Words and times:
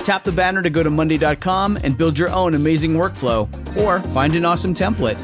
Tap 0.00 0.24
the 0.24 0.32
banner 0.32 0.62
to 0.62 0.70
go 0.70 0.82
to 0.82 0.90
Monday.com 0.90 1.78
and 1.84 1.96
build 1.96 2.18
your 2.18 2.30
own 2.30 2.54
amazing 2.54 2.94
workflow, 2.94 3.48
or 3.80 4.00
find 4.12 4.34
an 4.34 4.44
awesome 4.44 4.74
template. 4.74 5.18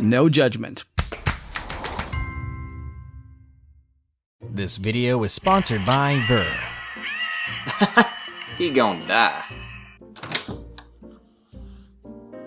No 0.00 0.28
judgment. 0.28 0.84
This 4.40 4.76
video 4.76 5.22
is 5.24 5.32
sponsored 5.32 5.84
by 5.84 6.22
Verve. 6.28 6.46
he 8.58 8.70
gonna 8.70 9.06
die. 9.08 9.42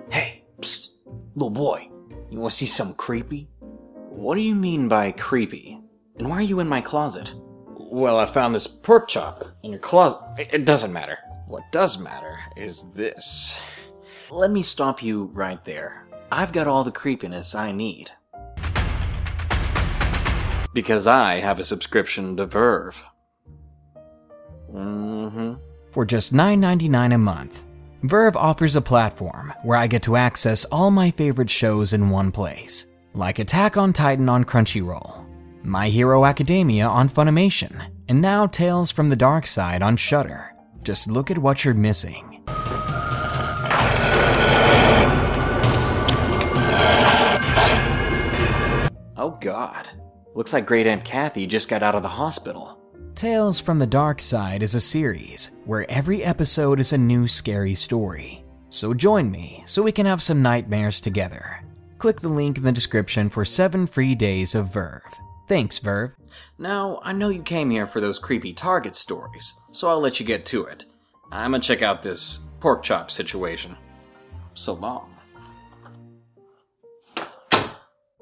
Hey, 0.09 0.43
psst, 0.61 0.91
little 1.35 1.49
boy, 1.49 1.89
you 2.29 2.39
wanna 2.39 2.51
see 2.51 2.67
something 2.67 2.95
creepy? 2.95 3.49
What 4.09 4.35
do 4.35 4.41
you 4.41 4.55
mean 4.55 4.87
by 4.87 5.11
creepy? 5.11 5.79
And 6.17 6.29
why 6.29 6.37
are 6.37 6.41
you 6.41 6.61
in 6.61 6.69
my 6.69 6.79
closet? 6.79 7.33
Well, 7.77 8.17
I 8.17 8.25
found 8.25 8.55
this 8.55 8.67
pork 8.67 9.09
chop 9.09 9.43
in 9.63 9.71
your 9.71 9.79
closet. 9.79 10.21
It 10.37 10.63
doesn't 10.63 10.93
matter. 10.93 11.17
What 11.47 11.71
does 11.71 11.99
matter 11.99 12.39
is 12.55 12.91
this. 12.93 13.59
Let 14.31 14.49
me 14.49 14.63
stop 14.63 15.03
you 15.03 15.25
right 15.33 15.63
there. 15.63 16.07
I've 16.31 16.51
got 16.51 16.67
all 16.67 16.83
the 16.83 16.91
creepiness 16.91 17.53
I 17.53 17.71
need. 17.71 18.11
Because 20.73 21.05
I 21.05 21.35
have 21.35 21.59
a 21.59 21.63
subscription 21.63 22.35
to 22.37 22.47
Verve. 22.47 23.07
Mm-hmm. 24.73 25.53
For 25.91 26.03
just 26.03 26.33
$9.99 26.33 27.13
a 27.13 27.17
month, 27.17 27.63
Verve 28.01 28.35
offers 28.35 28.75
a 28.75 28.81
platform 28.81 29.53
where 29.61 29.77
I 29.77 29.85
get 29.85 30.01
to 30.03 30.15
access 30.15 30.65
all 30.65 30.89
my 30.89 31.11
favorite 31.11 31.49
shows 31.49 31.93
in 31.93 32.09
one 32.09 32.31
place, 32.31 32.87
like 33.13 33.37
Attack 33.37 33.77
on 33.77 33.93
Titan 33.93 34.27
on 34.29 34.43
Crunchyroll, 34.43 35.25
My 35.63 35.89
Hero 35.89 36.25
Academia 36.25 36.87
on 36.87 37.07
Funimation, 37.07 37.91
and 38.09 38.19
now 38.19 38.47
Tales 38.47 38.91
from 38.91 39.09
the 39.09 39.15
Dark 39.15 39.45
Side 39.45 39.83
on 39.83 39.95
Shudder. 39.95 40.54
Just 40.85 41.09
look 41.09 41.31
at 41.31 41.39
what 41.39 41.65
you're 41.65 41.73
missing. 41.73 42.43
Oh 49.17 49.35
god. 49.41 49.89
Looks 50.35 50.53
like 50.53 50.67
Great 50.67 50.85
Aunt 50.85 51.03
Kathy 51.03 51.47
just 51.47 51.69
got 51.69 51.81
out 51.81 51.95
of 51.95 52.03
the 52.03 52.07
hospital. 52.07 52.79
Tales 53.15 53.59
from 53.59 53.79
the 53.79 53.87
Dark 53.87 54.21
Side 54.21 54.61
is 54.61 54.75
a 54.75 54.81
series 54.81 55.49
where 55.65 55.89
every 55.89 56.23
episode 56.23 56.79
is 56.79 56.93
a 56.93 56.97
new 56.99 57.27
scary 57.27 57.73
story. 57.73 58.45
So 58.69 58.93
join 58.93 59.31
me 59.31 59.63
so 59.65 59.81
we 59.81 59.91
can 59.91 60.05
have 60.05 60.21
some 60.21 60.43
nightmares 60.43 61.01
together. 61.01 61.63
Click 61.97 62.21
the 62.21 62.29
link 62.29 62.57
in 62.57 62.63
the 62.63 62.71
description 62.71 63.29
for 63.29 63.43
7 63.43 63.87
free 63.87 64.13
days 64.13 64.53
of 64.53 64.71
Verve. 64.71 65.01
Thanks, 65.47 65.79
Verve. 65.79 66.15
Now, 66.57 66.99
I 67.03 67.13
know 67.13 67.29
you 67.29 67.43
came 67.43 67.69
here 67.69 67.87
for 67.87 68.01
those 68.01 68.19
creepy 68.19 68.53
Target 68.53 68.95
stories, 68.95 69.53
so 69.71 69.89
I'll 69.89 69.99
let 69.99 70.19
you 70.19 70.25
get 70.25 70.45
to 70.47 70.65
it. 70.65 70.85
I'm 71.31 71.51
gonna 71.51 71.61
check 71.61 71.81
out 71.81 72.01
this 72.03 72.37
pork 72.59 72.83
chop 72.83 73.11
situation. 73.11 73.75
So 74.53 74.73
long. 74.73 75.11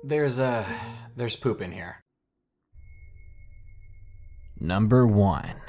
There's, 0.03 0.39
uh, 0.39 0.65
there's 1.15 1.35
poop 1.35 1.61
in 1.61 1.71
here. 1.71 2.03
Number 4.59 5.05
1 5.05 5.61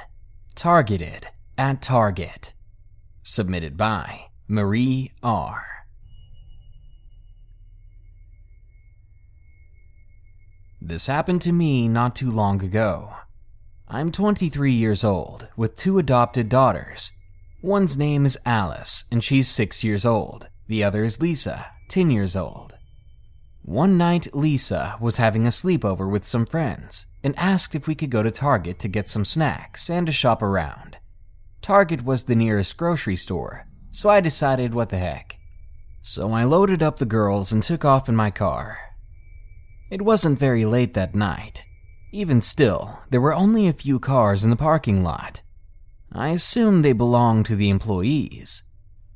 Targeted 0.54 1.26
at 1.58 1.82
Target. 1.82 2.54
Submitted 3.22 3.76
by 3.76 4.26
Marie 4.48 5.12
R. 5.22 5.73
This 10.86 11.06
happened 11.06 11.40
to 11.42 11.52
me 11.52 11.88
not 11.88 12.14
too 12.14 12.30
long 12.30 12.62
ago. 12.62 13.14
I'm 13.88 14.12
23 14.12 14.70
years 14.70 15.02
old 15.02 15.48
with 15.56 15.76
two 15.76 15.98
adopted 15.98 16.50
daughters. 16.50 17.10
One's 17.62 17.96
name 17.96 18.26
is 18.26 18.38
Alice, 18.44 19.04
and 19.10 19.24
she's 19.24 19.48
6 19.48 19.82
years 19.82 20.04
old. 20.04 20.48
The 20.68 20.84
other 20.84 21.02
is 21.02 21.22
Lisa, 21.22 21.68
10 21.88 22.10
years 22.10 22.36
old. 22.36 22.76
One 23.62 23.96
night, 23.96 24.28
Lisa 24.34 24.98
was 25.00 25.16
having 25.16 25.46
a 25.46 25.48
sleepover 25.48 26.10
with 26.10 26.22
some 26.22 26.44
friends 26.44 27.06
and 27.22 27.34
asked 27.38 27.74
if 27.74 27.88
we 27.88 27.94
could 27.94 28.10
go 28.10 28.22
to 28.22 28.30
Target 28.30 28.78
to 28.80 28.88
get 28.88 29.08
some 29.08 29.24
snacks 29.24 29.88
and 29.88 30.06
to 30.06 30.12
shop 30.12 30.42
around. 30.42 30.98
Target 31.62 32.04
was 32.04 32.24
the 32.24 32.36
nearest 32.36 32.76
grocery 32.76 33.16
store, 33.16 33.64
so 33.90 34.10
I 34.10 34.20
decided 34.20 34.74
what 34.74 34.90
the 34.90 34.98
heck. 34.98 35.38
So 36.02 36.32
I 36.32 36.44
loaded 36.44 36.82
up 36.82 36.98
the 36.98 37.06
girls 37.06 37.52
and 37.52 37.62
took 37.62 37.86
off 37.86 38.10
in 38.10 38.14
my 38.14 38.30
car. 38.30 38.83
It 39.94 40.02
wasn't 40.02 40.40
very 40.40 40.64
late 40.64 40.94
that 40.94 41.14
night. 41.14 41.66
Even 42.10 42.42
still, 42.42 42.98
there 43.10 43.20
were 43.20 43.32
only 43.32 43.68
a 43.68 43.72
few 43.72 44.00
cars 44.00 44.42
in 44.42 44.50
the 44.50 44.56
parking 44.56 45.04
lot. 45.04 45.42
I 46.10 46.30
assumed 46.30 46.84
they 46.84 46.92
belonged 46.92 47.46
to 47.46 47.54
the 47.54 47.70
employees. 47.70 48.64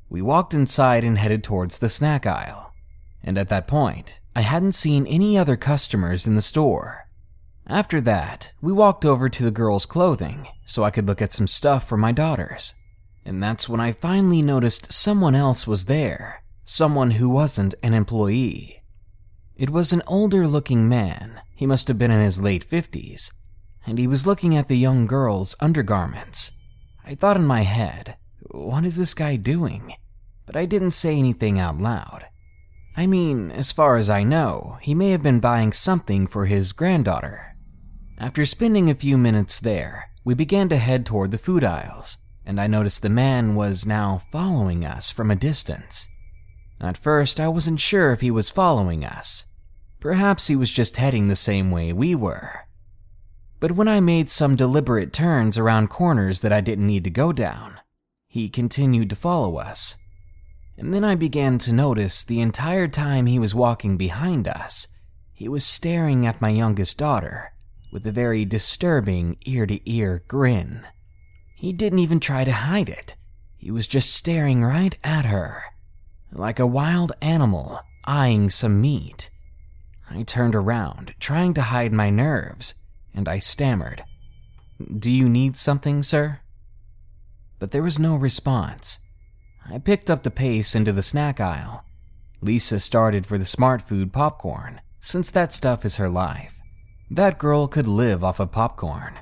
We 0.09 0.21
walked 0.21 0.53
inside 0.53 1.03
and 1.03 1.17
headed 1.17 1.43
towards 1.43 1.79
the 1.79 1.89
snack 1.89 2.25
aisle. 2.25 2.71
And 3.21 3.37
at 3.37 3.49
that 3.49 3.67
point, 3.67 4.21
I 4.33 4.39
hadn't 4.39 4.71
seen 4.71 5.05
any 5.05 5.37
other 5.37 5.57
customers 5.57 6.25
in 6.25 6.35
the 6.35 6.41
store. 6.41 7.09
After 7.67 7.99
that, 7.99 8.53
we 8.61 8.71
walked 8.71 9.03
over 9.03 9.27
to 9.27 9.43
the 9.43 9.51
girls' 9.51 9.85
clothing 9.85 10.47
so 10.63 10.85
I 10.85 10.91
could 10.91 11.07
look 11.07 11.21
at 11.21 11.33
some 11.33 11.47
stuff 11.47 11.85
for 11.85 11.97
my 11.97 12.13
daughters. 12.13 12.73
And 13.25 13.43
that's 13.43 13.67
when 13.67 13.81
I 13.81 13.91
finally 13.91 14.41
noticed 14.41 14.93
someone 14.93 15.35
else 15.35 15.67
was 15.67 15.87
there, 15.87 16.41
someone 16.63 17.11
who 17.11 17.27
wasn't 17.27 17.75
an 17.83 17.93
employee. 17.93 18.78
It 19.59 19.71
was 19.71 19.91
an 19.91 20.03
older 20.07 20.47
looking 20.47 20.87
man, 20.87 21.41
he 21.53 21.65
must 21.65 21.89
have 21.89 21.97
been 21.97 22.11
in 22.11 22.21
his 22.21 22.39
late 22.39 22.65
50s, 22.65 23.29
and 23.85 23.99
he 23.99 24.07
was 24.07 24.25
looking 24.25 24.55
at 24.55 24.69
the 24.69 24.77
young 24.77 25.05
girl's 25.05 25.53
undergarments. 25.59 26.53
I 27.05 27.13
thought 27.13 27.35
in 27.35 27.45
my 27.45 27.63
head, 27.63 28.15
what 28.51 28.85
is 28.85 28.95
this 28.95 29.13
guy 29.13 29.35
doing? 29.35 29.95
But 30.45 30.55
I 30.55 30.65
didn't 30.65 30.91
say 30.91 31.17
anything 31.17 31.59
out 31.59 31.77
loud. 31.77 32.27
I 32.95 33.05
mean, 33.05 33.51
as 33.51 33.73
far 33.73 33.97
as 33.97 34.09
I 34.09 34.23
know, 34.23 34.77
he 34.79 34.95
may 34.95 35.09
have 35.09 35.23
been 35.23 35.41
buying 35.41 35.73
something 35.73 36.25
for 36.25 36.45
his 36.45 36.71
granddaughter. 36.71 37.53
After 38.17 38.45
spending 38.45 38.89
a 38.89 38.95
few 38.95 39.17
minutes 39.17 39.59
there, 39.59 40.11
we 40.23 40.35
began 40.35 40.69
to 40.69 40.77
head 40.77 41.05
toward 41.05 41.31
the 41.31 41.37
food 41.37 41.65
aisles, 41.65 42.17
and 42.45 42.61
I 42.61 42.67
noticed 42.67 43.01
the 43.01 43.09
man 43.09 43.55
was 43.55 43.85
now 43.85 44.21
following 44.31 44.85
us 44.85 45.11
from 45.11 45.29
a 45.29 45.35
distance. 45.35 46.07
At 46.79 46.95
first, 46.95 47.41
I 47.41 47.49
wasn't 47.49 47.81
sure 47.81 48.13
if 48.13 48.21
he 48.21 48.31
was 48.31 48.49
following 48.49 49.03
us. 49.03 49.43
Perhaps 49.99 50.47
he 50.47 50.55
was 50.55 50.71
just 50.71 50.97
heading 50.97 51.27
the 51.27 51.35
same 51.35 51.71
way 51.71 51.91
we 51.91 52.15
were. 52.15 52.61
But 53.59 53.73
when 53.73 53.87
I 53.87 53.99
made 53.99 54.29
some 54.29 54.55
deliberate 54.55 55.11
turns 55.11 55.57
around 55.57 55.89
corners 55.89 56.39
that 56.41 56.53
I 56.53 56.61
didn't 56.61 56.87
need 56.87 57.03
to 57.03 57.09
go 57.09 57.33
down, 57.33 57.79
he 58.27 58.47
continued 58.47 59.09
to 59.09 59.15
follow 59.15 59.57
us. 59.57 59.97
And 60.77 60.93
then 60.93 61.03
I 61.03 61.15
began 61.15 61.57
to 61.59 61.73
notice 61.73 62.23
the 62.23 62.39
entire 62.39 62.87
time 62.87 63.25
he 63.25 63.39
was 63.39 63.53
walking 63.53 63.97
behind 63.97 64.47
us, 64.47 64.87
he 65.33 65.49
was 65.49 65.65
staring 65.65 66.25
at 66.25 66.41
my 66.41 66.49
youngest 66.49 66.97
daughter 66.97 67.51
with 67.91 68.05
a 68.05 68.11
very 68.11 68.45
disturbing 68.45 69.37
ear 69.45 69.65
to 69.65 69.89
ear 69.89 70.23
grin. 70.27 70.85
He 71.55 71.73
didn't 71.73 71.99
even 71.99 72.19
try 72.21 72.45
to 72.45 72.51
hide 72.51 72.87
it, 72.87 73.17
he 73.57 73.71
was 73.71 73.87
just 73.87 74.13
staring 74.13 74.63
right 74.63 74.97
at 75.03 75.25
her, 75.25 75.63
like 76.31 76.59
a 76.59 76.67
wild 76.67 77.11
animal 77.21 77.81
eyeing 78.05 78.49
some 78.49 78.79
meat. 78.79 79.29
I 80.09 80.23
turned 80.23 80.55
around, 80.55 81.13
trying 81.19 81.53
to 81.53 81.61
hide 81.61 81.93
my 81.93 82.09
nerves, 82.09 82.73
and 83.13 83.27
I 83.27 83.39
stammered, 83.39 84.03
Do 84.97 85.11
you 85.11 85.29
need 85.29 85.55
something, 85.55 86.01
sir? 86.03 86.39
But 87.59 87.71
there 87.71 87.83
was 87.83 87.99
no 87.99 88.15
response. 88.15 88.99
I 89.69 89.77
picked 89.77 90.09
up 90.09 90.23
the 90.23 90.31
pace 90.31 90.73
into 90.73 90.91
the 90.91 91.01
snack 91.01 91.39
aisle. 91.39 91.83
Lisa 92.41 92.79
started 92.79 93.25
for 93.25 93.37
the 93.37 93.45
Smartfood 93.45 94.11
popcorn, 94.11 94.81
since 95.01 95.29
that 95.31 95.53
stuff 95.53 95.85
is 95.85 95.97
her 95.97 96.09
life. 96.09 96.59
That 97.11 97.37
girl 97.37 97.67
could 97.67 97.87
live 97.87 98.23
off 98.23 98.39
of 98.39 98.51
popcorn. 98.51 99.19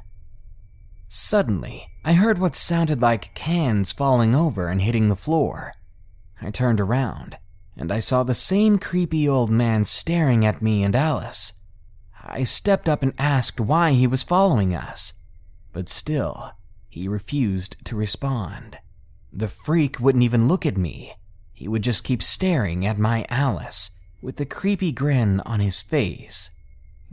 Suddenly, 1.08 1.88
I 2.04 2.14
heard 2.14 2.38
what 2.38 2.56
sounded 2.56 3.02
like 3.02 3.34
cans 3.34 3.92
falling 3.92 4.36
over 4.36 4.68
and 4.68 4.82
hitting 4.82 5.08
the 5.08 5.16
floor. 5.16 5.74
I 6.42 6.52
turned 6.52 6.80
around, 6.80 7.38
and 7.78 7.92
I 7.92 8.00
saw 8.00 8.24
the 8.24 8.34
same 8.34 8.80
creepy 8.80 9.30
old 9.30 9.52
man 9.52 9.86
staring 9.86 10.46
at 10.46 10.62
me 10.62 10.84
and 10.84 10.96
Alice. 10.96 11.54
I 12.24 12.44
stepped 12.44 12.90
up 12.90 13.04
and 13.04 13.14
asked 13.18 13.60
why 13.60 13.92
he 13.92 14.08
was 14.08 14.24
following 14.24 14.74
us, 14.74 15.14
but 15.72 15.88
still, 15.88 16.52
he 16.90 17.08
refused 17.08 17.78
to 17.86 17.96
respond. 17.96 18.80
The 19.32 19.48
freak 19.48 20.00
wouldn't 20.00 20.24
even 20.24 20.48
look 20.48 20.66
at 20.66 20.78
me. 20.78 21.14
He 21.54 21.68
would 21.68 21.84
just 21.84 22.04
keep 22.04 22.24
staring 22.24 22.86
at 22.86 22.98
my 22.98 23.26
Alice 23.30 23.92
with 24.22 24.42
a 24.42 24.46
creepy 24.46 24.92
grin 24.92 25.40
on 25.42 25.60
his 25.60 25.82
face. 25.82 26.52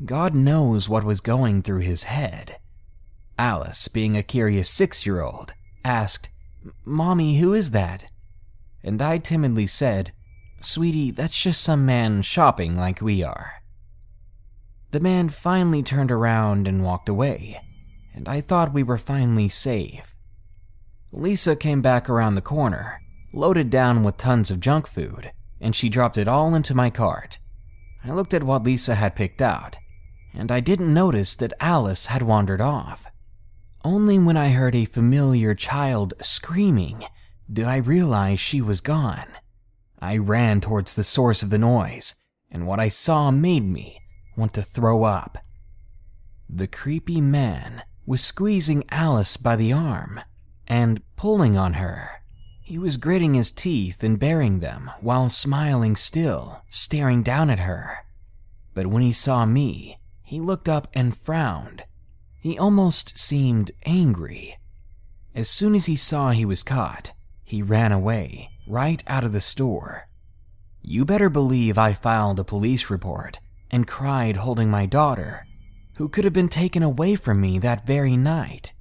God 0.04 0.34
knows 0.34 0.88
what 0.88 1.04
was 1.04 1.20
going 1.20 1.62
through 1.62 1.80
his 1.80 2.04
head. 2.04 2.56
Alice, 3.38 3.88
being 3.88 4.16
a 4.16 4.22
curious 4.22 4.70
six 4.70 5.04
year 5.04 5.20
old, 5.20 5.52
asked, 5.84 6.30
Mommy, 6.84 7.38
who 7.38 7.52
is 7.52 7.72
that? 7.72 8.06
And 8.82 9.00
I 9.02 9.18
timidly 9.18 9.66
said, 9.66 10.12
Sweetie, 10.64 11.10
that's 11.10 11.40
just 11.40 11.62
some 11.62 11.84
man 11.84 12.22
shopping 12.22 12.76
like 12.76 13.00
we 13.00 13.22
are. 13.22 13.62
The 14.90 15.00
man 15.00 15.28
finally 15.28 15.82
turned 15.82 16.10
around 16.10 16.68
and 16.68 16.82
walked 16.82 17.08
away, 17.08 17.60
and 18.14 18.28
I 18.28 18.40
thought 18.40 18.72
we 18.72 18.82
were 18.82 18.98
finally 18.98 19.48
safe. 19.48 20.14
Lisa 21.12 21.56
came 21.56 21.82
back 21.82 22.08
around 22.08 22.34
the 22.34 22.40
corner, 22.40 23.00
loaded 23.32 23.70
down 23.70 24.02
with 24.02 24.16
tons 24.16 24.50
of 24.50 24.60
junk 24.60 24.86
food, 24.86 25.32
and 25.60 25.74
she 25.74 25.88
dropped 25.88 26.18
it 26.18 26.28
all 26.28 26.54
into 26.54 26.74
my 26.74 26.90
cart. 26.90 27.38
I 28.04 28.12
looked 28.12 28.34
at 28.34 28.44
what 28.44 28.64
Lisa 28.64 28.94
had 28.94 29.16
picked 29.16 29.42
out, 29.42 29.78
and 30.32 30.52
I 30.52 30.60
didn't 30.60 30.92
notice 30.92 31.34
that 31.36 31.54
Alice 31.60 32.06
had 32.06 32.22
wandered 32.22 32.60
off. 32.60 33.06
Only 33.84 34.18
when 34.18 34.36
I 34.36 34.50
heard 34.50 34.74
a 34.74 34.84
familiar 34.84 35.54
child 35.54 36.14
screaming 36.22 37.04
did 37.52 37.66
I 37.66 37.76
realize 37.76 38.40
she 38.40 38.60
was 38.60 38.80
gone. 38.80 39.26
I 40.04 40.18
ran 40.18 40.60
towards 40.60 40.92
the 40.92 41.02
source 41.02 41.42
of 41.42 41.48
the 41.48 41.58
noise, 41.58 42.14
and 42.50 42.66
what 42.66 42.78
I 42.78 42.90
saw 42.90 43.30
made 43.30 43.64
me 43.64 44.00
want 44.36 44.52
to 44.52 44.60
throw 44.62 45.04
up. 45.04 45.38
The 46.46 46.66
creepy 46.66 47.22
man 47.22 47.82
was 48.04 48.22
squeezing 48.22 48.84
Alice 48.90 49.38
by 49.38 49.56
the 49.56 49.72
arm 49.72 50.20
and 50.66 51.00
pulling 51.16 51.56
on 51.56 51.74
her. 51.74 52.22
He 52.60 52.76
was 52.76 52.98
gritting 52.98 53.32
his 53.32 53.50
teeth 53.50 54.04
and 54.04 54.18
baring 54.18 54.60
them 54.60 54.90
while 55.00 55.30
smiling 55.30 55.96
still, 55.96 56.62
staring 56.68 57.22
down 57.22 57.48
at 57.48 57.60
her. 57.60 58.04
But 58.74 58.88
when 58.88 59.02
he 59.02 59.12
saw 59.14 59.46
me, 59.46 59.98
he 60.22 60.38
looked 60.38 60.68
up 60.68 60.86
and 60.92 61.16
frowned. 61.16 61.84
He 62.40 62.58
almost 62.58 63.16
seemed 63.16 63.70
angry. 63.86 64.58
As 65.34 65.48
soon 65.48 65.74
as 65.74 65.86
he 65.86 65.96
saw 65.96 66.30
he 66.30 66.44
was 66.44 66.62
caught, 66.62 67.12
he 67.42 67.62
ran 67.62 67.90
away, 67.90 68.50
right 68.66 69.02
out 69.06 69.24
of 69.24 69.32
the 69.32 69.40
store. 69.40 70.08
You 70.82 71.04
better 71.04 71.30
believe 71.30 71.78
I 71.78 71.92
filed 71.92 72.38
a 72.38 72.44
police 72.44 72.90
report 72.90 73.40
and 73.70 73.86
cried 73.86 74.36
holding 74.36 74.70
my 74.70 74.86
daughter, 74.86 75.46
who 75.94 76.08
could 76.08 76.24
have 76.24 76.32
been 76.32 76.48
taken 76.48 76.82
away 76.82 77.16
from 77.16 77.40
me 77.40 77.58
that 77.58 77.86
very 77.86 78.16
night. 78.16 78.74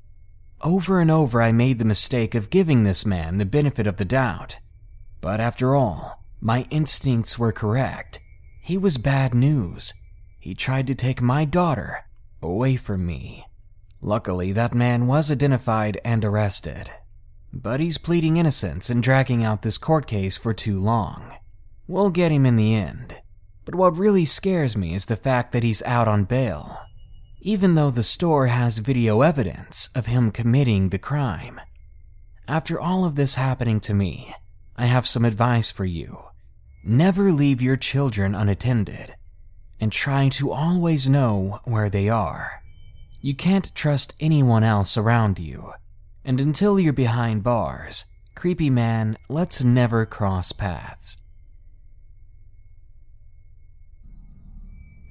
Over 0.61 0.99
and 0.99 1.11
over, 1.11 1.41
I 1.41 1.51
made 1.51 1.79
the 1.79 1.85
mistake 1.85 2.35
of 2.35 2.49
giving 2.49 2.83
this 2.83 3.05
man 3.05 3.37
the 3.37 3.45
benefit 3.45 3.87
of 3.87 3.97
the 3.97 4.05
doubt. 4.05 4.59
But 5.21 5.39
after 5.39 5.75
all, 5.75 6.23
my 6.39 6.67
instincts 6.69 7.39
were 7.39 7.51
correct. 7.51 8.19
He 8.61 8.77
was 8.77 8.97
bad 8.97 9.33
news. 9.33 9.93
He 10.39 10.55
tried 10.55 10.87
to 10.87 10.95
take 10.95 11.21
my 11.21 11.45
daughter 11.45 12.05
away 12.41 12.75
from 12.75 13.05
me. 13.05 13.45
Luckily, 14.01 14.51
that 14.51 14.73
man 14.73 15.07
was 15.07 15.31
identified 15.31 15.99
and 16.03 16.25
arrested. 16.25 16.89
But 17.55 17.79
he's 17.79 17.99
pleading 17.99 18.37
innocence 18.37 18.89
and 18.89 19.03
dragging 19.03 19.43
out 19.43 19.61
this 19.61 19.77
court 19.77 20.07
case 20.07 20.37
for 20.37 20.55
too 20.55 20.79
long. 20.79 21.35
We'll 21.87 22.09
get 22.09 22.31
him 22.31 22.47
in 22.47 22.55
the 22.55 22.73
end. 22.73 23.21
But 23.63 23.75
what 23.75 23.95
really 23.95 24.25
scares 24.25 24.75
me 24.75 24.95
is 24.95 25.05
the 25.05 25.15
fact 25.15 25.51
that 25.51 25.63
he's 25.63 25.83
out 25.83 26.07
on 26.07 26.25
bail, 26.25 26.79
even 27.41 27.75
though 27.75 27.91
the 27.91 28.03
store 28.03 28.47
has 28.47 28.79
video 28.79 29.21
evidence 29.21 29.89
of 29.93 30.07
him 30.07 30.31
committing 30.31 30.89
the 30.89 30.97
crime. 30.97 31.61
After 32.47 32.79
all 32.79 33.05
of 33.05 33.15
this 33.15 33.35
happening 33.35 33.79
to 33.81 33.93
me, 33.93 34.33
I 34.75 34.87
have 34.87 35.07
some 35.07 35.23
advice 35.23 35.69
for 35.69 35.85
you. 35.85 36.23
Never 36.83 37.31
leave 37.31 37.61
your 37.61 37.77
children 37.77 38.33
unattended, 38.33 39.15
and 39.79 39.91
try 39.91 40.27
to 40.29 40.51
always 40.51 41.07
know 41.07 41.61
where 41.63 41.89
they 41.89 42.09
are. 42.09 42.63
You 43.21 43.35
can't 43.35 43.73
trust 43.75 44.15
anyone 44.19 44.63
else 44.63 44.97
around 44.97 45.39
you, 45.39 45.73
and 46.25 46.39
until 46.39 46.79
you're 46.79 46.93
behind 46.93 47.43
bars, 47.43 48.05
creepy 48.35 48.69
man, 48.69 49.17
let's 49.29 49.63
never 49.63 50.05
cross 50.05 50.51
paths. 50.51 51.17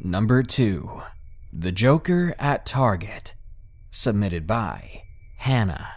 Number 0.01 0.43
2 0.43 1.03
The 1.53 1.73
Joker 1.73 2.35
at 2.39 2.67
Target. 2.67 3.35
Submitted 3.91 4.47
by 4.47 5.03
Hannah. 5.37 5.89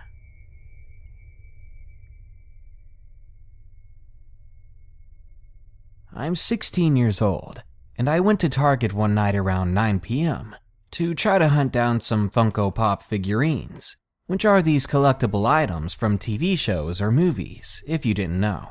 I'm 6.13 6.36
16 6.36 6.95
years 6.95 7.22
old, 7.22 7.63
and 7.98 8.10
I 8.10 8.19
went 8.19 8.39
to 8.41 8.50
Target 8.50 8.93
one 8.93 9.13
night 9.13 9.36
around 9.36 9.74
9 9.74 10.00
p.m. 10.00 10.55
to 10.91 11.13
try 11.13 11.39
to 11.39 11.50
hunt 11.50 11.74
down 11.74 12.00
some 12.00 12.29
Funko 12.29 12.74
Pop 12.74 13.03
figurines, 13.03 13.98
which 14.27 14.46
are 14.46 14.62
these 14.62 14.88
collectible 14.88 15.46
items 15.46 15.94
from 15.94 16.17
TV 16.17 16.58
shows 16.58 17.01
or 17.01 17.12
movies, 17.12 17.84
if 17.86 18.05
you 18.05 18.13
didn't 18.13 18.39
know. 18.39 18.70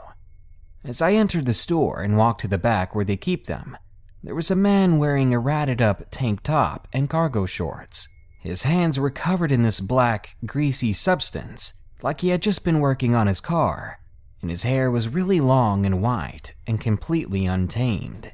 As 0.83 1.01
I 1.01 1.13
entered 1.13 1.47
the 1.47 1.55
store 1.55 2.03
and 2.03 2.17
walked 2.17 2.41
to 2.43 2.49
the 2.49 2.59
back 2.59 2.95
where 2.95 3.05
they 3.05 3.17
keep 3.17 3.47
them, 3.47 3.77
there 4.23 4.35
was 4.35 4.51
a 4.51 4.57
man 4.57 4.99
wearing 4.99 5.33
a 5.33 5.39
ratted 5.39 5.81
up 5.81 6.03
tank 6.11 6.43
top 6.43 6.89
and 6.93 7.09
cargo 7.09 7.47
shorts. 7.47 8.09
His 8.41 8.65
hands 8.65 8.99
were 8.99 9.11
covered 9.11 9.53
in 9.53 9.63
this 9.63 9.81
black, 9.81 10.37
greasy 10.45 10.93
substance, 10.93 11.73
like 12.03 12.21
he 12.21 12.29
had 12.29 12.43
just 12.43 12.65
been 12.65 12.81
working 12.81 13.15
on 13.15 13.27
his 13.27 13.41
car, 13.41 14.01
and 14.43 14.51
his 14.51 14.65
hair 14.65 14.91
was 14.91 15.09
really 15.09 15.41
long 15.41 15.87
and 15.87 16.03
white 16.03 16.55
and 16.67 16.81
completely 16.81 17.47
untamed. 17.47 18.33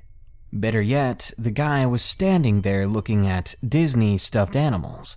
Better 0.52 0.82
yet, 0.82 1.32
the 1.38 1.52
guy 1.52 1.86
was 1.86 2.02
standing 2.02 2.62
there 2.62 2.88
looking 2.88 3.26
at 3.26 3.54
Disney 3.66 4.18
stuffed 4.18 4.56
animals. 4.56 5.16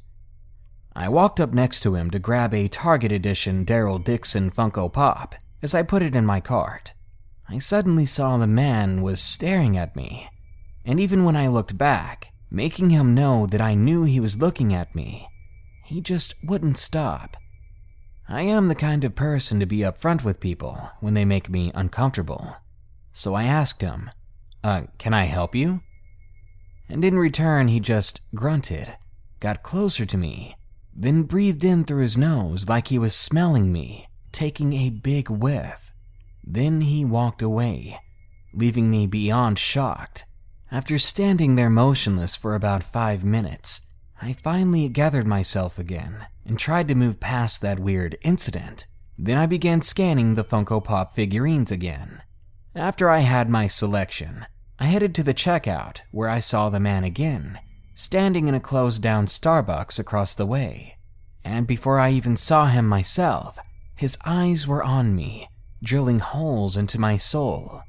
I 0.96 1.10
walked 1.10 1.40
up 1.40 1.54
next 1.54 1.82
to 1.82 1.96
him 1.96 2.10
to 2.12 2.20
grab 2.20 2.54
a 2.54 2.68
Target 2.68 3.12
edition 3.12 3.66
Daryl 3.66 4.04
Dixon 4.04 4.52
Funko 4.52 4.92
Pop 4.92 5.36
as 5.62 5.74
I 5.74 5.84
put 5.84 6.02
it 6.02 6.16
in 6.16 6.26
my 6.26 6.40
cart. 6.40 6.94
I 7.50 7.58
suddenly 7.58 8.06
saw 8.06 8.38
the 8.38 8.48
man 8.48 9.02
was 9.02 9.22
staring 9.22 9.78
at 9.78 9.96
me 9.96 10.30
and 10.86 11.00
even 11.00 11.24
when 11.24 11.36
I 11.36 11.48
looked 11.48 11.78
back, 11.78 12.34
making 12.52 12.90
him 12.90 13.16
know 13.16 13.48
that 13.48 13.62
I 13.62 13.74
knew 13.74 14.04
he 14.04 14.20
was 14.20 14.42
looking 14.42 14.74
at 14.74 14.94
me, 14.94 15.28
he 15.86 16.02
just 16.02 16.36
wouldn't 16.44 16.78
stop. 16.78 17.38
I 18.28 18.42
am 18.44 18.68
the 18.68 18.76
kind 18.76 19.04
of 19.04 19.16
person 19.16 19.60
to 19.60 19.66
be 19.66 19.80
upfront 19.80 20.24
with 20.24 20.40
people 20.40 20.92
when 21.00 21.14
they 21.14 21.26
make 21.26 21.50
me 21.50 21.72
uncomfortable. 21.74 22.56
So 23.12 23.34
I 23.34 23.44
asked 23.44 23.82
him, 23.82 24.10
Uh, 24.64 24.84
can 24.98 25.14
I 25.14 25.26
help 25.26 25.56
you? 25.56 25.82
And 26.90 27.04
in 27.04 27.18
return, 27.18 27.68
he 27.68 27.80
just 27.80 28.22
grunted, 28.34 28.96
got 29.40 29.64
closer 29.64 30.06
to 30.06 30.18
me, 30.18 30.56
then 30.96 31.24
breathed 31.24 31.64
in 31.64 31.84
through 31.84 32.02
his 32.02 32.18
nose 32.18 32.70
like 32.70 32.88
he 32.88 33.00
was 33.00 33.16
smelling 33.16 33.72
me, 33.72 34.08
taking 34.32 34.74
a 34.74 34.90
big 34.90 35.30
whiff. 35.30 35.94
Then 36.44 36.82
he 36.82 37.06
walked 37.06 37.42
away, 37.42 38.00
leaving 38.54 38.92
me 38.92 39.08
beyond 39.08 39.58
shocked. 39.60 40.26
After 40.72 40.98
standing 40.98 41.56
there 41.56 41.70
motionless 41.70 42.36
for 42.36 42.56
about 42.56 42.84
five 42.84 43.24
minutes, 43.24 43.82
I 44.22 44.34
finally 44.34 44.90
gathered 44.90 45.28
myself 45.28 45.78
again 45.78 46.28
and 46.46 46.58
tried 46.58 46.88
to 46.88 46.96
move 46.96 47.20
past 47.20 47.62
that 47.62 47.80
weird 47.80 48.18
incident. 48.24 48.88
Then 49.18 49.38
I 49.38 49.46
began 49.46 49.82
scanning 49.82 50.34
the 50.34 50.44
Funko 50.44 50.84
Pop 50.84 51.14
figurines 51.14 51.72
again. 51.72 52.22
After 52.76 53.10
I 53.10 53.20
had 53.20 53.50
my 53.50 53.68
selection, 53.68 54.46
I 54.80 54.88
headed 54.88 55.14
to 55.16 55.24
the 55.24 55.34
checkout 55.34 56.02
where 56.12 56.28
I 56.28 56.40
saw 56.40 56.70
the 56.70 56.80
man 56.80 57.04
again, 57.04 57.60
standing 57.96 58.48
in 58.48 58.56
a 58.56 58.60
closed 58.60 59.02
down 59.02 59.26
Starbucks 59.26 60.00
across 60.00 60.34
the 60.34 60.46
way. 60.46 60.98
And 61.44 61.68
before 61.68 62.00
I 62.00 62.12
even 62.12 62.36
saw 62.36 62.68
him 62.68 62.88
myself, 62.88 63.58
his 63.96 64.18
eyes 64.26 64.68
were 64.68 64.84
on 64.84 65.16
me, 65.16 65.50
drilling 65.84 66.20
holes 66.20 66.78
into 66.78 67.00
my 67.00 67.18
soul. 67.18 67.84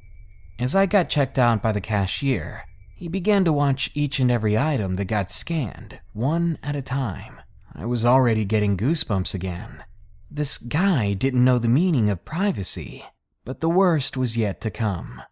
As 0.58 0.76
I 0.76 0.87
got 0.87 1.08
checked 1.08 1.38
out 1.38 1.62
by 1.62 1.73
the 1.73 1.80
cashier, 1.80 2.64
he 2.96 3.08
began 3.08 3.44
to 3.44 3.52
watch 3.52 3.90
each 3.94 4.20
and 4.20 4.30
every 4.30 4.56
item 4.56 4.94
that 4.94 5.06
got 5.06 5.30
scanned, 5.30 6.00
one 6.12 6.58
at 6.62 6.76
a 6.76 6.82
time. 6.82 7.40
I 7.75 7.87
was 7.87 8.06
already 8.06 8.44
getting 8.44 8.76
goosebumps 8.76 9.34
again. 9.34 9.84
This 10.30 10.58
guy 10.58 11.12
didn't 11.14 11.44
know 11.44 11.58
the 11.58 11.68
meaning 11.68 12.08
of 12.11 12.25
privacy, 12.25 13.04
but 13.44 13.61
the 13.61 13.68
worst 13.68 14.16
was 14.16 14.37
yet 14.37 14.61
to 14.62 14.70
come. 14.70 15.23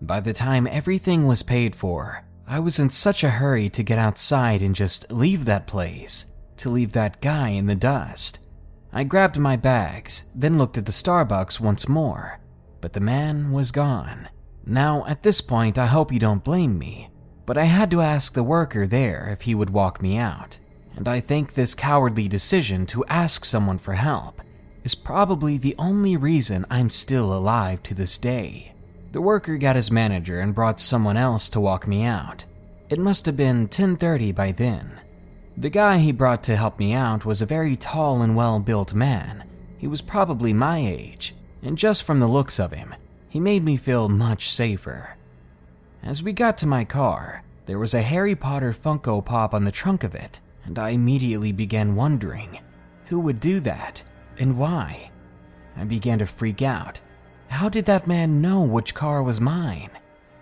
By 0.00 0.20
the 0.20 0.32
time 0.32 0.66
everything 0.66 1.26
was 1.26 1.42
paid 1.42 1.74
for, 1.74 2.24
I 2.52 2.58
was 2.58 2.80
in 2.80 2.90
such 2.90 3.22
a 3.22 3.30
hurry 3.30 3.68
to 3.68 3.84
get 3.84 4.00
outside 4.00 4.60
and 4.60 4.74
just 4.74 5.12
leave 5.12 5.44
that 5.44 5.68
place, 5.68 6.26
to 6.56 6.68
leave 6.68 6.90
that 6.94 7.20
guy 7.20 7.50
in 7.50 7.68
the 7.68 7.76
dust. 7.76 8.40
I 8.92 9.04
grabbed 9.04 9.38
my 9.38 9.54
bags, 9.54 10.24
then 10.34 10.58
looked 10.58 10.76
at 10.76 10.84
the 10.84 10.90
Starbucks 10.90 11.60
once 11.60 11.88
more, 11.88 12.40
but 12.80 12.92
the 12.92 12.98
man 12.98 13.52
was 13.52 13.70
gone. 13.70 14.28
Now, 14.66 15.06
at 15.06 15.22
this 15.22 15.40
point, 15.40 15.78
I 15.78 15.86
hope 15.86 16.12
you 16.12 16.18
don't 16.18 16.42
blame 16.42 16.76
me, 16.76 17.10
but 17.46 17.56
I 17.56 17.66
had 17.66 17.88
to 17.92 18.00
ask 18.00 18.32
the 18.32 18.42
worker 18.42 18.84
there 18.84 19.28
if 19.30 19.42
he 19.42 19.54
would 19.54 19.70
walk 19.70 20.02
me 20.02 20.16
out, 20.16 20.58
and 20.96 21.06
I 21.06 21.20
think 21.20 21.54
this 21.54 21.76
cowardly 21.76 22.26
decision 22.26 22.84
to 22.86 23.04
ask 23.04 23.44
someone 23.44 23.78
for 23.78 23.94
help 23.94 24.42
is 24.82 24.96
probably 24.96 25.56
the 25.56 25.76
only 25.78 26.16
reason 26.16 26.66
I'm 26.68 26.90
still 26.90 27.32
alive 27.32 27.84
to 27.84 27.94
this 27.94 28.18
day. 28.18 28.74
The 29.12 29.20
worker 29.20 29.56
got 29.56 29.76
his 29.76 29.90
manager 29.90 30.40
and 30.40 30.54
brought 30.54 30.78
someone 30.78 31.16
else 31.16 31.48
to 31.50 31.60
walk 31.60 31.88
me 31.88 32.04
out. 32.04 32.44
It 32.88 32.98
must 32.98 33.26
have 33.26 33.36
been 33.36 33.66
10:30 33.68 34.32
by 34.32 34.52
then. 34.52 35.00
The 35.56 35.70
guy 35.70 35.98
he 35.98 36.12
brought 36.12 36.42
to 36.44 36.56
help 36.56 36.78
me 36.78 36.94
out 36.94 37.24
was 37.24 37.42
a 37.42 37.46
very 37.46 37.76
tall 37.76 38.22
and 38.22 38.36
well-built 38.36 38.94
man. 38.94 39.44
He 39.76 39.88
was 39.88 40.00
probably 40.00 40.52
my 40.52 40.78
age, 40.78 41.34
and 41.62 41.76
just 41.76 42.04
from 42.04 42.20
the 42.20 42.28
looks 42.28 42.60
of 42.60 42.72
him, 42.72 42.94
he 43.28 43.40
made 43.40 43.64
me 43.64 43.76
feel 43.76 44.08
much 44.08 44.50
safer. 44.50 45.16
As 46.02 46.22
we 46.22 46.32
got 46.32 46.56
to 46.58 46.66
my 46.66 46.84
car, 46.84 47.42
there 47.66 47.78
was 47.78 47.94
a 47.94 48.02
Harry 48.02 48.34
Potter 48.34 48.72
Funko 48.72 49.24
Pop 49.24 49.54
on 49.54 49.64
the 49.64 49.72
trunk 49.72 50.04
of 50.04 50.14
it, 50.14 50.40
and 50.64 50.78
I 50.78 50.90
immediately 50.90 51.52
began 51.52 51.96
wondering 51.96 52.60
who 53.06 53.18
would 53.20 53.40
do 53.40 53.60
that 53.60 54.04
and 54.38 54.56
why. 54.56 55.10
I 55.76 55.84
began 55.84 56.20
to 56.20 56.26
freak 56.26 56.62
out. 56.62 57.00
How 57.50 57.68
did 57.68 57.84
that 57.86 58.06
man 58.06 58.40
know 58.40 58.62
which 58.62 58.94
car 58.94 59.22
was 59.22 59.40
mine? 59.40 59.90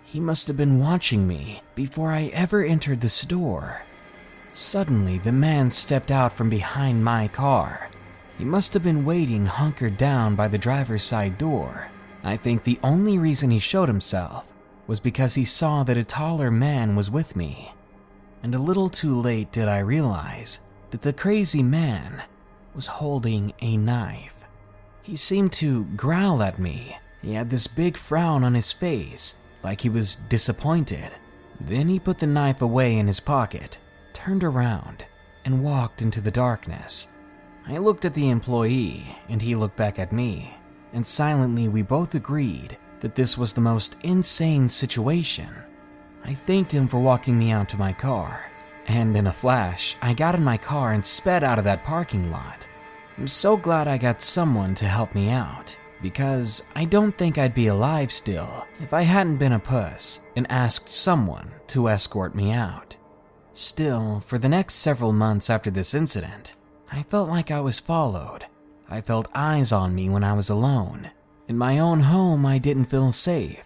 He 0.05 0.19
must 0.19 0.47
have 0.47 0.55
been 0.55 0.79
watching 0.79 1.27
me 1.27 1.61
before 1.75 2.11
I 2.11 2.31
ever 2.33 2.63
entered 2.63 3.01
the 3.01 3.09
store. 3.09 3.81
Suddenly, 4.53 5.17
the 5.17 5.31
man 5.31 5.69
stepped 5.71 6.11
out 6.11 6.31
from 6.31 6.49
behind 6.49 7.03
my 7.03 7.27
car. 7.27 7.89
He 8.37 8.45
must 8.45 8.73
have 8.73 8.83
been 8.83 9.05
waiting 9.05 9.47
hunkered 9.47 9.97
down 9.97 10.35
by 10.35 10.47
the 10.47 10.57
driver's 10.57 11.03
side 11.03 11.37
door. 11.37 11.89
I 12.23 12.37
think 12.37 12.63
the 12.63 12.79
only 12.83 13.17
reason 13.17 13.51
he 13.51 13.59
showed 13.59 13.89
himself 13.89 14.53
was 14.87 14.99
because 14.99 15.35
he 15.35 15.45
saw 15.45 15.83
that 15.83 15.97
a 15.97 16.03
taller 16.03 16.51
man 16.51 16.95
was 16.95 17.11
with 17.11 17.35
me. 17.35 17.73
And 18.43 18.55
a 18.55 18.59
little 18.59 18.87
too 18.87 19.19
late 19.19 19.51
did 19.51 19.67
I 19.67 19.79
realize 19.79 20.61
that 20.91 21.01
the 21.01 21.11
crazy 21.11 21.63
man 21.63 22.23
was 22.73 22.87
holding 22.87 23.51
a 23.61 23.77
knife. 23.77 24.38
He 25.09 25.15
seemed 25.15 25.51
to 25.53 25.85
growl 25.97 26.43
at 26.43 26.59
me. 26.59 26.99
He 27.23 27.33
had 27.33 27.49
this 27.49 27.65
big 27.65 27.97
frown 27.97 28.43
on 28.43 28.53
his 28.53 28.71
face, 28.71 29.33
like 29.63 29.81
he 29.81 29.89
was 29.89 30.17
disappointed. 30.17 31.09
Then 31.59 31.89
he 31.89 31.97
put 31.97 32.19
the 32.19 32.27
knife 32.27 32.61
away 32.61 32.95
in 32.95 33.07
his 33.07 33.19
pocket, 33.19 33.79
turned 34.13 34.43
around, 34.43 35.05
and 35.45 35.63
walked 35.63 36.03
into 36.03 36.21
the 36.21 36.29
darkness. 36.29 37.07
I 37.67 37.79
looked 37.79 38.05
at 38.05 38.13
the 38.13 38.29
employee, 38.29 39.17
and 39.27 39.41
he 39.41 39.55
looked 39.55 39.77
back 39.77 39.97
at 39.97 40.11
me, 40.11 40.55
and 40.93 41.03
silently 41.03 41.67
we 41.67 41.81
both 41.81 42.13
agreed 42.13 42.77
that 42.99 43.15
this 43.15 43.35
was 43.35 43.53
the 43.53 43.61
most 43.61 43.97
insane 44.03 44.69
situation. 44.69 45.49
I 46.23 46.35
thanked 46.35 46.71
him 46.71 46.87
for 46.87 46.99
walking 46.99 47.39
me 47.39 47.49
out 47.49 47.67
to 47.69 47.79
my 47.79 47.93
car, 47.93 48.45
and 48.85 49.17
in 49.17 49.25
a 49.25 49.33
flash, 49.33 49.95
I 50.03 50.13
got 50.13 50.35
in 50.35 50.43
my 50.43 50.57
car 50.57 50.91
and 50.91 51.03
sped 51.03 51.43
out 51.43 51.57
of 51.57 51.65
that 51.65 51.83
parking 51.83 52.29
lot. 52.31 52.68
I'm 53.19 53.27
so 53.27 53.57
glad 53.57 53.89
I 53.89 53.97
got 53.97 54.21
someone 54.21 54.73
to 54.75 54.85
help 54.85 55.13
me 55.13 55.29
out, 55.29 55.75
because 56.01 56.63
I 56.73 56.85
don't 56.85 57.11
think 57.11 57.37
I'd 57.37 57.53
be 57.53 57.67
alive 57.67 58.13
still 58.13 58.65
if 58.79 58.93
I 58.93 59.01
hadn't 59.01 59.35
been 59.35 59.51
a 59.51 59.59
puss 59.59 60.21
and 60.37 60.49
asked 60.49 60.87
someone 60.87 61.51
to 61.67 61.89
escort 61.89 62.33
me 62.33 62.53
out. 62.53 62.95
Still, 63.51 64.23
for 64.25 64.37
the 64.37 64.47
next 64.47 64.75
several 64.75 65.11
months 65.11 65.49
after 65.49 65.69
this 65.69 65.93
incident, 65.93 66.55
I 66.93 67.03
felt 67.03 67.27
like 67.27 67.51
I 67.51 67.59
was 67.59 67.77
followed. 67.77 68.45
I 68.89 69.01
felt 69.01 69.27
eyes 69.35 69.73
on 69.73 69.93
me 69.93 70.09
when 70.09 70.23
I 70.23 70.31
was 70.31 70.49
alone. 70.49 71.11
In 71.49 71.57
my 71.57 71.79
own 71.79 71.99
home, 71.99 72.45
I 72.45 72.57
didn't 72.57 72.85
feel 72.85 73.11
safe, 73.11 73.65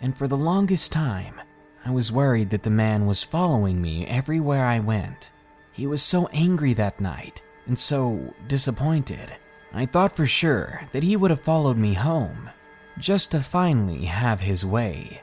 and 0.00 0.16
for 0.16 0.28
the 0.28 0.34
longest 0.38 0.92
time, 0.92 1.42
I 1.84 1.90
was 1.90 2.10
worried 2.10 2.48
that 2.48 2.62
the 2.62 2.70
man 2.70 3.04
was 3.04 3.22
following 3.22 3.82
me 3.82 4.06
everywhere 4.06 4.64
I 4.64 4.78
went. 4.78 5.30
He 5.72 5.86
was 5.86 6.00
so 6.00 6.26
angry 6.28 6.72
that 6.72 7.02
night 7.02 7.42
and 7.66 7.78
so 7.78 8.34
disappointed. 8.46 9.36
I 9.72 9.86
thought 9.86 10.14
for 10.14 10.26
sure 10.26 10.88
that 10.92 11.02
he 11.02 11.16
would 11.16 11.30
have 11.30 11.40
followed 11.40 11.76
me 11.76 11.94
home, 11.94 12.50
just 12.98 13.32
to 13.32 13.40
finally 13.40 14.04
have 14.04 14.40
his 14.40 14.64
way, 14.64 15.22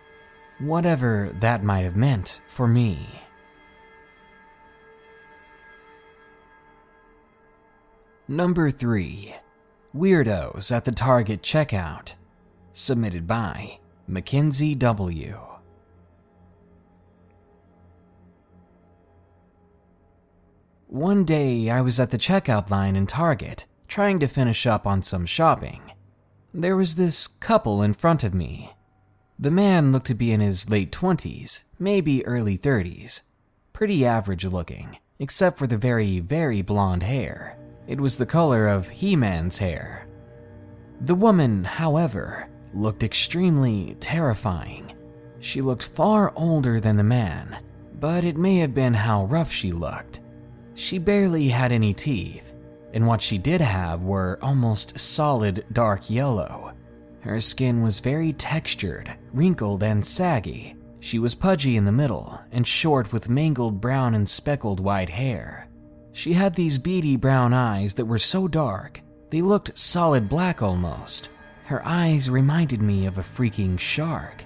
whatever 0.59 1.31
that 1.39 1.63
might 1.63 1.81
have 1.81 1.95
meant 1.95 2.41
for 2.47 2.67
me. 2.67 3.07
Number 8.27 8.71
3 8.71 9.35
Weirdos 9.93 10.71
at 10.71 10.85
the 10.85 10.91
Target 10.93 11.41
Checkout, 11.41 12.13
submitted 12.73 13.27
by 13.27 13.79
Mackenzie 14.07 14.75
W. 14.75 15.50
One 20.91 21.23
day, 21.23 21.69
I 21.69 21.79
was 21.79 22.01
at 22.01 22.09
the 22.09 22.17
checkout 22.17 22.69
line 22.69 22.97
in 22.97 23.07
Target, 23.07 23.65
trying 23.87 24.19
to 24.19 24.27
finish 24.27 24.67
up 24.67 24.85
on 24.85 25.01
some 25.01 25.25
shopping. 25.25 25.93
There 26.53 26.75
was 26.75 26.95
this 26.95 27.27
couple 27.27 27.81
in 27.81 27.93
front 27.93 28.25
of 28.25 28.33
me. 28.33 28.73
The 29.39 29.51
man 29.51 29.93
looked 29.93 30.07
to 30.07 30.13
be 30.13 30.33
in 30.33 30.41
his 30.41 30.69
late 30.69 30.91
20s, 30.91 31.63
maybe 31.79 32.25
early 32.25 32.57
30s. 32.57 33.21
Pretty 33.71 34.05
average 34.05 34.43
looking, 34.43 34.97
except 35.17 35.57
for 35.57 35.65
the 35.65 35.77
very, 35.77 36.19
very 36.19 36.61
blonde 36.61 37.03
hair. 37.03 37.57
It 37.87 38.01
was 38.01 38.17
the 38.17 38.25
color 38.25 38.67
of 38.67 38.89
He 38.89 39.15
Man's 39.15 39.59
hair. 39.59 40.05
The 40.99 41.15
woman, 41.15 41.63
however, 41.63 42.49
looked 42.73 43.03
extremely 43.03 43.95
terrifying. 44.01 44.91
She 45.39 45.61
looked 45.61 45.83
far 45.83 46.33
older 46.35 46.81
than 46.81 46.97
the 46.97 47.03
man, 47.03 47.59
but 47.97 48.25
it 48.25 48.35
may 48.35 48.57
have 48.57 48.73
been 48.73 48.93
how 48.93 49.23
rough 49.23 49.53
she 49.53 49.71
looked. 49.71 50.20
She 50.81 50.97
barely 50.97 51.47
had 51.47 51.71
any 51.71 51.93
teeth, 51.93 52.55
and 52.91 53.05
what 53.05 53.21
she 53.21 53.37
did 53.37 53.61
have 53.61 54.01
were 54.01 54.39
almost 54.41 54.97
solid 54.97 55.63
dark 55.71 56.09
yellow. 56.09 56.73
Her 57.19 57.39
skin 57.39 57.83
was 57.83 57.99
very 57.99 58.33
textured, 58.33 59.15
wrinkled, 59.31 59.83
and 59.83 60.03
saggy. 60.03 60.75
She 60.99 61.19
was 61.19 61.35
pudgy 61.35 61.77
in 61.77 61.85
the 61.85 61.91
middle 61.91 62.41
and 62.51 62.65
short 62.65 63.13
with 63.13 63.29
mangled 63.29 63.79
brown 63.79 64.15
and 64.15 64.27
speckled 64.27 64.79
white 64.79 65.09
hair. 65.09 65.69
She 66.13 66.33
had 66.33 66.55
these 66.55 66.79
beady 66.79 67.15
brown 67.15 67.53
eyes 67.53 67.93
that 67.93 68.07
were 68.07 68.17
so 68.17 68.47
dark, 68.47 69.01
they 69.29 69.43
looked 69.43 69.77
solid 69.77 70.27
black 70.27 70.63
almost. 70.63 71.29
Her 71.65 71.83
eyes 71.85 72.27
reminded 72.27 72.81
me 72.81 73.05
of 73.05 73.19
a 73.19 73.21
freaking 73.21 73.77
shark. 73.79 74.43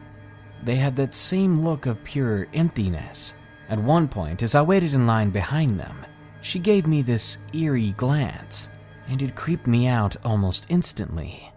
They 0.65 0.75
had 0.75 0.97
that 0.97 1.15
same 1.15 1.55
look 1.55 1.85
of 1.85 2.03
pure 2.03 2.47
emptiness. 2.53 3.35
At 3.69 3.79
one 3.79 4.09
point, 4.09 4.43
as 4.43 4.53
I 4.53 4.61
waited 4.63 4.93
in 4.93 5.07
line 5.07 5.29
behind 5.29 5.79
them, 5.79 6.05
she 6.45 6.59
gave 6.59 6.85
me 6.85 7.01
this 7.01 7.39
eerie 7.53 7.93
glance, 7.93 8.69
and 9.09 9.19
it 9.23 9.35
creeped 9.35 9.65
me 9.65 9.87
out 9.87 10.15
almost 10.23 10.67
instantly. 10.69 11.51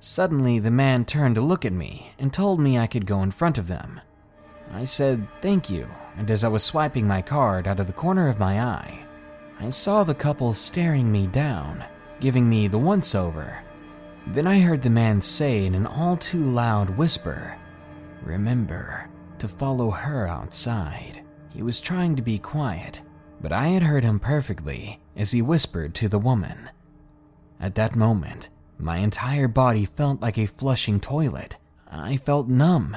Suddenly, 0.00 0.58
the 0.58 0.70
man 0.70 1.06
turned 1.06 1.36
to 1.36 1.40
look 1.40 1.64
at 1.64 1.72
me 1.72 2.12
and 2.18 2.30
told 2.30 2.60
me 2.60 2.78
I 2.78 2.86
could 2.86 3.06
go 3.06 3.22
in 3.22 3.30
front 3.30 3.56
of 3.56 3.66
them. 3.66 4.02
I 4.70 4.84
said 4.84 5.26
thank 5.40 5.70
you, 5.70 5.88
and 6.18 6.30
as 6.30 6.44
I 6.44 6.48
was 6.48 6.62
swiping 6.62 7.08
my 7.08 7.22
card 7.22 7.66
out 7.66 7.80
of 7.80 7.86
the 7.86 7.92
corner 7.94 8.28
of 8.28 8.38
my 8.38 8.60
eye, 8.60 9.02
I 9.58 9.70
saw 9.70 10.04
the 10.04 10.14
couple 10.14 10.52
staring 10.52 11.10
me 11.10 11.26
down, 11.26 11.82
giving 12.20 12.46
me 12.50 12.68
the 12.68 12.76
once 12.76 13.14
over. 13.14 13.64
Then 14.26 14.46
I 14.46 14.60
heard 14.60 14.82
the 14.82 14.90
man 14.90 15.22
say 15.22 15.64
in 15.64 15.74
an 15.74 15.86
all 15.86 16.16
too 16.16 16.44
loud 16.44 16.90
whisper, 16.98 17.56
Remember 18.22 19.08
to 19.38 19.48
follow 19.48 19.90
her 19.90 20.28
outside. 20.28 21.22
He 21.48 21.62
was 21.62 21.80
trying 21.80 22.14
to 22.16 22.22
be 22.22 22.38
quiet, 22.38 23.00
but 23.40 23.52
I 23.52 23.68
had 23.68 23.82
heard 23.82 24.04
him 24.04 24.18
perfectly 24.18 25.00
as 25.16 25.30
he 25.30 25.42
whispered 25.42 25.94
to 25.96 26.08
the 26.08 26.18
woman. 26.18 26.70
At 27.60 27.74
that 27.76 27.96
moment, 27.96 28.48
my 28.78 28.98
entire 28.98 29.48
body 29.48 29.84
felt 29.84 30.20
like 30.20 30.38
a 30.38 30.46
flushing 30.46 31.00
toilet. 31.00 31.56
I 31.90 32.16
felt 32.16 32.48
numb. 32.48 32.96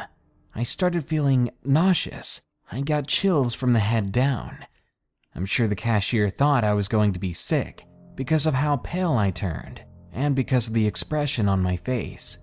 I 0.53 0.63
started 0.63 1.07
feeling 1.07 1.49
nauseous. 1.63 2.41
I 2.71 2.81
got 2.81 3.07
chills 3.07 3.53
from 3.53 3.73
the 3.73 3.79
head 3.79 4.11
down. 4.11 4.65
I'm 5.33 5.45
sure 5.45 5.67
the 5.67 5.75
cashier 5.75 6.29
thought 6.29 6.63
I 6.63 6.73
was 6.73 6.87
going 6.87 7.13
to 7.13 7.19
be 7.19 7.33
sick 7.33 7.85
because 8.15 8.45
of 8.45 8.53
how 8.53 8.77
pale 8.77 9.13
I 9.13 9.31
turned 9.31 9.83
and 10.13 10.35
because 10.35 10.67
of 10.67 10.73
the 10.73 10.87
expression 10.87 11.47
on 11.47 11.63
my 11.63 11.77
face. 11.77 12.37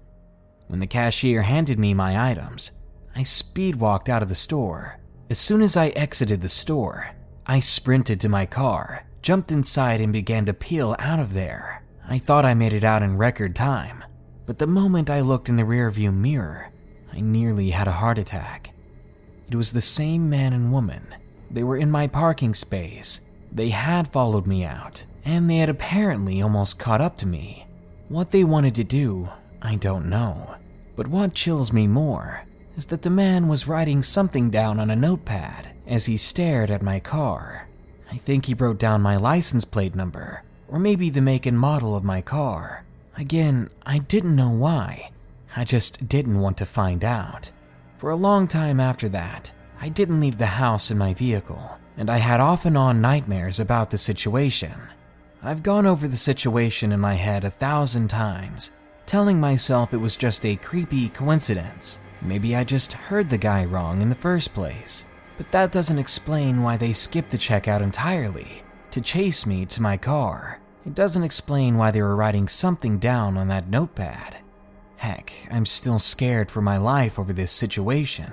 When 0.68 0.80
the 0.80 0.86
cashier 0.86 1.42
handed 1.42 1.78
me 1.78 1.94
my 1.94 2.30
items, 2.30 2.72
I 3.14 3.22
speed 3.22 3.76
walked 3.76 4.08
out 4.08 4.22
of 4.22 4.28
the 4.28 4.34
store. 4.34 4.98
As 5.30 5.38
soon 5.38 5.60
as 5.60 5.76
I 5.76 5.88
exited 5.88 6.40
the 6.40 6.48
store, 6.48 7.10
I 7.50 7.60
sprinted 7.60 8.20
to 8.20 8.28
my 8.28 8.44
car, 8.44 9.04
jumped 9.22 9.50
inside, 9.50 10.02
and 10.02 10.12
began 10.12 10.44
to 10.44 10.52
peel 10.52 10.94
out 10.98 11.18
of 11.18 11.32
there. 11.32 11.82
I 12.06 12.18
thought 12.18 12.44
I 12.44 12.52
made 12.52 12.74
it 12.74 12.84
out 12.84 13.02
in 13.02 13.16
record 13.16 13.56
time, 13.56 14.04
but 14.44 14.58
the 14.58 14.66
moment 14.66 15.08
I 15.08 15.22
looked 15.22 15.48
in 15.48 15.56
the 15.56 15.62
rearview 15.62 16.14
mirror, 16.14 16.68
I 17.10 17.20
nearly 17.20 17.70
had 17.70 17.88
a 17.88 17.92
heart 17.92 18.18
attack. 18.18 18.72
It 19.50 19.56
was 19.56 19.72
the 19.72 19.80
same 19.80 20.28
man 20.28 20.52
and 20.52 20.70
woman. 20.70 21.06
They 21.50 21.62
were 21.62 21.78
in 21.78 21.90
my 21.90 22.06
parking 22.06 22.52
space. 22.52 23.22
They 23.50 23.70
had 23.70 24.12
followed 24.12 24.46
me 24.46 24.62
out, 24.62 25.06
and 25.24 25.48
they 25.48 25.56
had 25.56 25.70
apparently 25.70 26.42
almost 26.42 26.78
caught 26.78 27.00
up 27.00 27.16
to 27.18 27.26
me. 27.26 27.66
What 28.10 28.30
they 28.30 28.44
wanted 28.44 28.74
to 28.74 28.84
do, 28.84 29.30
I 29.62 29.76
don't 29.76 30.10
know. 30.10 30.56
But 30.96 31.08
what 31.08 31.32
chills 31.32 31.72
me 31.72 31.86
more 31.86 32.44
is 32.76 32.86
that 32.86 33.00
the 33.00 33.10
man 33.10 33.48
was 33.48 33.66
writing 33.66 34.02
something 34.02 34.50
down 34.50 34.78
on 34.78 34.90
a 34.90 34.96
notepad 34.96 35.70
as 35.88 36.06
he 36.06 36.16
stared 36.16 36.70
at 36.70 36.82
my 36.82 37.00
car. 37.00 37.66
I 38.10 38.16
think 38.16 38.46
he 38.46 38.54
wrote 38.54 38.78
down 38.78 39.02
my 39.02 39.16
license 39.16 39.64
plate 39.64 39.94
number, 39.94 40.42
or 40.68 40.78
maybe 40.78 41.10
the 41.10 41.20
make 41.20 41.46
and 41.46 41.58
model 41.58 41.96
of 41.96 42.04
my 42.04 42.20
car. 42.20 42.84
Again, 43.16 43.70
I 43.84 43.98
didn't 43.98 44.36
know 44.36 44.50
why. 44.50 45.10
I 45.56 45.64
just 45.64 46.08
didn't 46.08 46.38
want 46.38 46.58
to 46.58 46.66
find 46.66 47.04
out. 47.04 47.50
For 47.96 48.10
a 48.10 48.16
long 48.16 48.46
time 48.46 48.78
after 48.78 49.08
that, 49.08 49.50
I 49.80 49.88
didn't 49.88 50.20
leave 50.20 50.38
the 50.38 50.46
house 50.46 50.90
in 50.90 50.98
my 50.98 51.14
vehicle, 51.14 51.78
and 51.96 52.10
I 52.10 52.18
had 52.18 52.40
off 52.40 52.64
and 52.64 52.78
on 52.78 53.00
nightmares 53.00 53.58
about 53.58 53.90
the 53.90 53.98
situation. 53.98 54.74
I've 55.42 55.62
gone 55.62 55.86
over 55.86 56.06
the 56.06 56.16
situation 56.16 56.92
in 56.92 57.00
my 57.00 57.14
head 57.14 57.44
a 57.44 57.50
thousand 57.50 58.08
times, 58.08 58.72
telling 59.06 59.40
myself 59.40 59.94
it 59.94 59.98
was 59.98 60.16
just 60.16 60.44
a 60.44 60.56
creepy 60.56 61.08
coincidence. 61.08 62.00
Maybe 62.20 62.54
I 62.54 62.64
just 62.64 62.92
heard 62.92 63.30
the 63.30 63.38
guy 63.38 63.64
wrong 63.64 64.02
in 64.02 64.08
the 64.08 64.14
first 64.14 64.52
place. 64.52 65.04
But 65.38 65.50
that 65.52 65.72
doesn't 65.72 65.98
explain 65.98 66.62
why 66.62 66.76
they 66.76 66.92
skipped 66.92 67.30
the 67.30 67.38
checkout 67.38 67.80
entirely 67.80 68.62
to 68.90 69.00
chase 69.00 69.46
me 69.46 69.64
to 69.66 69.82
my 69.82 69.96
car. 69.96 70.60
It 70.84 70.94
doesn't 70.94 71.22
explain 71.22 71.76
why 71.76 71.90
they 71.90 72.02
were 72.02 72.16
writing 72.16 72.48
something 72.48 72.98
down 72.98 73.36
on 73.36 73.48
that 73.48 73.68
notepad. 73.68 74.36
Heck, 74.96 75.32
I'm 75.50 75.64
still 75.64 76.00
scared 76.00 76.50
for 76.50 76.60
my 76.60 76.76
life 76.76 77.18
over 77.18 77.32
this 77.32 77.52
situation, 77.52 78.32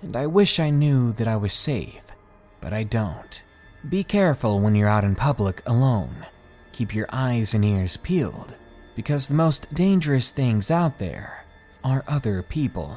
and 0.00 0.14
I 0.14 0.26
wish 0.26 0.60
I 0.60 0.70
knew 0.70 1.12
that 1.12 1.26
I 1.26 1.36
was 1.36 1.52
safe, 1.52 2.02
but 2.60 2.72
I 2.72 2.84
don't. 2.84 3.42
Be 3.88 4.04
careful 4.04 4.60
when 4.60 4.76
you're 4.76 4.88
out 4.88 5.04
in 5.04 5.16
public 5.16 5.60
alone. 5.66 6.26
Keep 6.72 6.94
your 6.94 7.08
eyes 7.10 7.52
and 7.52 7.64
ears 7.64 7.96
peeled, 7.96 8.54
because 8.94 9.26
the 9.26 9.34
most 9.34 9.74
dangerous 9.74 10.30
things 10.30 10.70
out 10.70 10.98
there 10.98 11.44
are 11.82 12.04
other 12.06 12.42
people. 12.42 12.96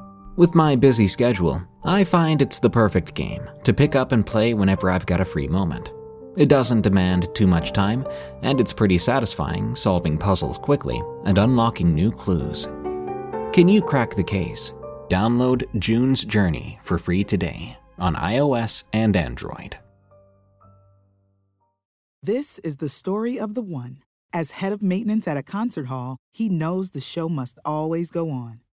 with 0.35 0.55
my 0.55 0.75
busy 0.75 1.07
schedule, 1.07 1.61
I 1.83 2.03
find 2.03 2.41
it's 2.41 2.59
the 2.59 2.69
perfect 2.69 3.13
game 3.13 3.49
to 3.63 3.73
pick 3.73 3.95
up 3.95 4.11
and 4.11 4.25
play 4.25 4.53
whenever 4.53 4.89
I've 4.89 5.05
got 5.05 5.21
a 5.21 5.25
free 5.25 5.47
moment. 5.47 5.91
It 6.37 6.47
doesn't 6.47 6.81
demand 6.81 7.33
too 7.35 7.47
much 7.47 7.73
time, 7.73 8.07
and 8.41 8.61
it's 8.61 8.71
pretty 8.71 8.97
satisfying 8.97 9.75
solving 9.75 10.17
puzzles 10.17 10.57
quickly 10.57 11.01
and 11.25 11.37
unlocking 11.37 11.93
new 11.93 12.11
clues. 12.11 12.67
Can 13.53 13.67
you 13.67 13.81
crack 13.81 14.15
the 14.15 14.23
case? 14.23 14.71
Download 15.09 15.67
June's 15.77 16.23
Journey 16.23 16.79
for 16.83 16.97
free 16.97 17.23
today 17.23 17.77
on 17.99 18.15
iOS 18.15 18.85
and 18.93 19.17
Android. 19.17 19.77
This 22.23 22.59
is 22.59 22.77
the 22.77 22.87
story 22.87 23.39
of 23.39 23.53
the 23.55 23.61
one. 23.61 24.03
As 24.31 24.51
head 24.51 24.71
of 24.71 24.81
maintenance 24.81 25.27
at 25.27 25.35
a 25.35 25.43
concert 25.43 25.87
hall, 25.87 26.17
he 26.31 26.47
knows 26.47 26.91
the 26.91 27.01
show 27.01 27.27
must 27.27 27.59
always 27.65 28.09
go 28.09 28.29
on. 28.29 28.61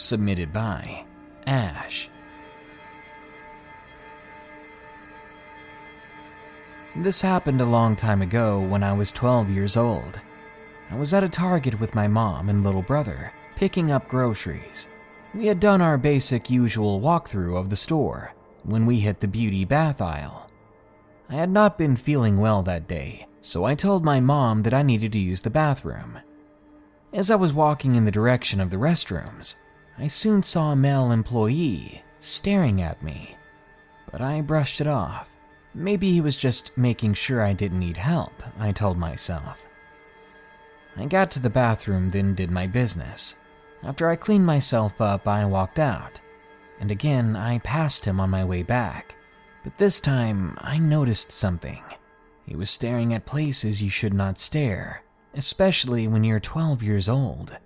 submitted 0.00 0.52
by 0.52 1.04
Ash. 1.46 2.08
This 6.96 7.22
happened 7.22 7.60
a 7.60 7.66
long 7.66 7.94
time 7.94 8.20
ago 8.20 8.60
when 8.60 8.82
I 8.82 8.92
was 8.92 9.12
12 9.12 9.50
years 9.50 9.76
old. 9.76 10.18
I 10.90 10.96
was 10.96 11.14
at 11.14 11.22
a 11.22 11.28
Target 11.28 11.78
with 11.78 11.94
my 11.94 12.08
mom 12.08 12.48
and 12.48 12.64
little 12.64 12.82
brother, 12.82 13.32
picking 13.54 13.92
up 13.92 14.08
groceries. 14.08 14.88
We 15.32 15.46
had 15.46 15.60
done 15.60 15.80
our 15.80 15.96
basic 15.96 16.50
usual 16.50 17.00
walkthrough 17.00 17.56
of 17.56 17.70
the 17.70 17.76
store 17.76 18.34
when 18.64 18.86
we 18.86 18.98
hit 18.98 19.20
the 19.20 19.28
beauty 19.28 19.64
bath 19.64 20.00
aisle. 20.00 20.50
I 21.28 21.34
had 21.34 21.50
not 21.50 21.78
been 21.78 21.94
feeling 21.94 22.38
well 22.38 22.64
that 22.64 22.88
day, 22.88 23.28
so 23.40 23.64
I 23.64 23.76
told 23.76 24.04
my 24.04 24.18
mom 24.18 24.62
that 24.62 24.74
I 24.74 24.82
needed 24.82 25.12
to 25.12 25.20
use 25.20 25.42
the 25.42 25.50
bathroom. 25.50 26.18
As 27.12 27.30
I 27.30 27.36
was 27.36 27.52
walking 27.52 27.94
in 27.94 28.04
the 28.04 28.10
direction 28.10 28.60
of 28.60 28.70
the 28.70 28.76
restrooms, 28.76 29.54
I 30.00 30.06
soon 30.06 30.42
saw 30.42 30.72
a 30.72 30.76
male 30.76 31.10
employee 31.10 32.02
staring 32.20 32.80
at 32.80 33.02
me, 33.02 33.36
but 34.10 34.22
I 34.22 34.40
brushed 34.40 34.80
it 34.80 34.86
off. 34.86 35.28
Maybe 35.74 36.10
he 36.10 36.22
was 36.22 36.38
just 36.38 36.76
making 36.76 37.12
sure 37.14 37.42
I 37.42 37.52
didn't 37.52 37.80
need 37.80 37.98
help, 37.98 38.42
I 38.58 38.72
told 38.72 38.96
myself. 38.96 39.68
I 40.96 41.04
got 41.04 41.30
to 41.32 41.40
the 41.40 41.50
bathroom, 41.50 42.08
then 42.08 42.34
did 42.34 42.50
my 42.50 42.66
business. 42.66 43.36
After 43.82 44.08
I 44.08 44.16
cleaned 44.16 44.46
myself 44.46 45.02
up, 45.02 45.28
I 45.28 45.44
walked 45.44 45.78
out, 45.78 46.18
and 46.80 46.90
again 46.90 47.36
I 47.36 47.58
passed 47.58 48.06
him 48.06 48.20
on 48.20 48.30
my 48.30 48.42
way 48.42 48.62
back. 48.62 49.16
But 49.62 49.76
this 49.76 50.00
time, 50.00 50.56
I 50.62 50.78
noticed 50.78 51.30
something. 51.30 51.82
He 52.46 52.56
was 52.56 52.70
staring 52.70 53.12
at 53.12 53.26
places 53.26 53.82
you 53.82 53.90
should 53.90 54.14
not 54.14 54.38
stare, 54.38 55.02
especially 55.34 56.08
when 56.08 56.24
you're 56.24 56.40
12 56.40 56.82
years 56.82 57.06
old. 57.06 57.58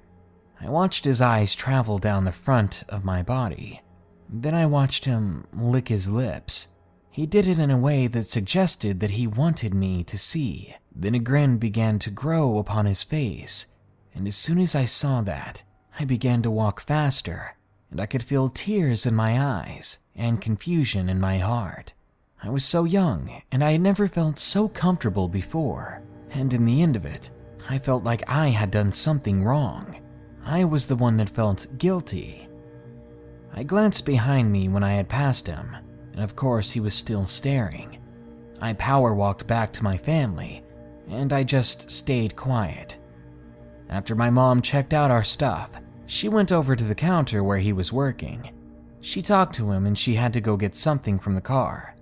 I 0.60 0.70
watched 0.70 1.04
his 1.04 1.20
eyes 1.20 1.54
travel 1.54 1.98
down 1.98 2.24
the 2.24 2.32
front 2.32 2.84
of 2.88 3.04
my 3.04 3.22
body. 3.22 3.82
Then 4.28 4.54
I 4.54 4.66
watched 4.66 5.04
him 5.04 5.46
lick 5.52 5.88
his 5.88 6.08
lips. 6.08 6.68
He 7.10 7.26
did 7.26 7.46
it 7.46 7.58
in 7.58 7.70
a 7.70 7.76
way 7.76 8.06
that 8.08 8.26
suggested 8.26 9.00
that 9.00 9.10
he 9.12 9.26
wanted 9.26 9.74
me 9.74 10.02
to 10.04 10.18
see. 10.18 10.74
Then 10.94 11.14
a 11.14 11.18
grin 11.18 11.58
began 11.58 11.98
to 12.00 12.10
grow 12.10 12.58
upon 12.58 12.86
his 12.86 13.04
face, 13.04 13.66
and 14.14 14.26
as 14.26 14.36
soon 14.36 14.58
as 14.58 14.74
I 14.74 14.84
saw 14.84 15.20
that, 15.22 15.62
I 15.98 16.04
began 16.04 16.42
to 16.42 16.50
walk 16.50 16.80
faster, 16.80 17.56
and 17.90 18.00
I 18.00 18.06
could 18.06 18.22
feel 18.22 18.48
tears 18.48 19.06
in 19.06 19.14
my 19.14 19.40
eyes 19.40 19.98
and 20.16 20.40
confusion 20.40 21.08
in 21.08 21.20
my 21.20 21.38
heart. 21.38 21.94
I 22.42 22.50
was 22.50 22.64
so 22.64 22.84
young, 22.84 23.42
and 23.52 23.62
I 23.62 23.72
had 23.72 23.80
never 23.80 24.08
felt 24.08 24.38
so 24.38 24.68
comfortable 24.68 25.28
before, 25.28 26.02
and 26.30 26.52
in 26.52 26.64
the 26.64 26.82
end 26.82 26.96
of 26.96 27.06
it, 27.06 27.30
I 27.68 27.78
felt 27.78 28.04
like 28.04 28.28
I 28.28 28.48
had 28.48 28.70
done 28.70 28.92
something 28.92 29.44
wrong. 29.44 29.96
I 30.46 30.64
was 30.64 30.86
the 30.86 30.96
one 30.96 31.16
that 31.16 31.30
felt 31.30 31.66
guilty. 31.78 32.48
I 33.54 33.62
glanced 33.62 34.04
behind 34.04 34.52
me 34.52 34.68
when 34.68 34.84
I 34.84 34.92
had 34.92 35.08
passed 35.08 35.46
him, 35.46 35.76
and 36.12 36.22
of 36.22 36.36
course 36.36 36.70
he 36.70 36.80
was 36.80 36.94
still 36.94 37.24
staring. 37.24 37.98
I 38.60 38.74
power 38.74 39.14
walked 39.14 39.46
back 39.46 39.72
to 39.74 39.84
my 39.84 39.96
family, 39.96 40.62
and 41.08 41.32
I 41.32 41.44
just 41.44 41.90
stayed 41.90 42.36
quiet. 42.36 42.98
After 43.88 44.14
my 44.14 44.30
mom 44.30 44.60
checked 44.60 44.92
out 44.92 45.10
our 45.10 45.24
stuff, 45.24 45.70
she 46.06 46.28
went 46.28 46.52
over 46.52 46.76
to 46.76 46.84
the 46.84 46.94
counter 46.94 47.42
where 47.42 47.58
he 47.58 47.72
was 47.72 47.92
working. 47.92 48.50
She 49.00 49.22
talked 49.22 49.54
to 49.56 49.70
him 49.70 49.86
and 49.86 49.98
she 49.98 50.14
had 50.14 50.32
to 50.32 50.40
go 50.40 50.56
get 50.56 50.74
something 50.74 51.18
from 51.18 51.34
the 51.34 51.40
car. 51.40 51.96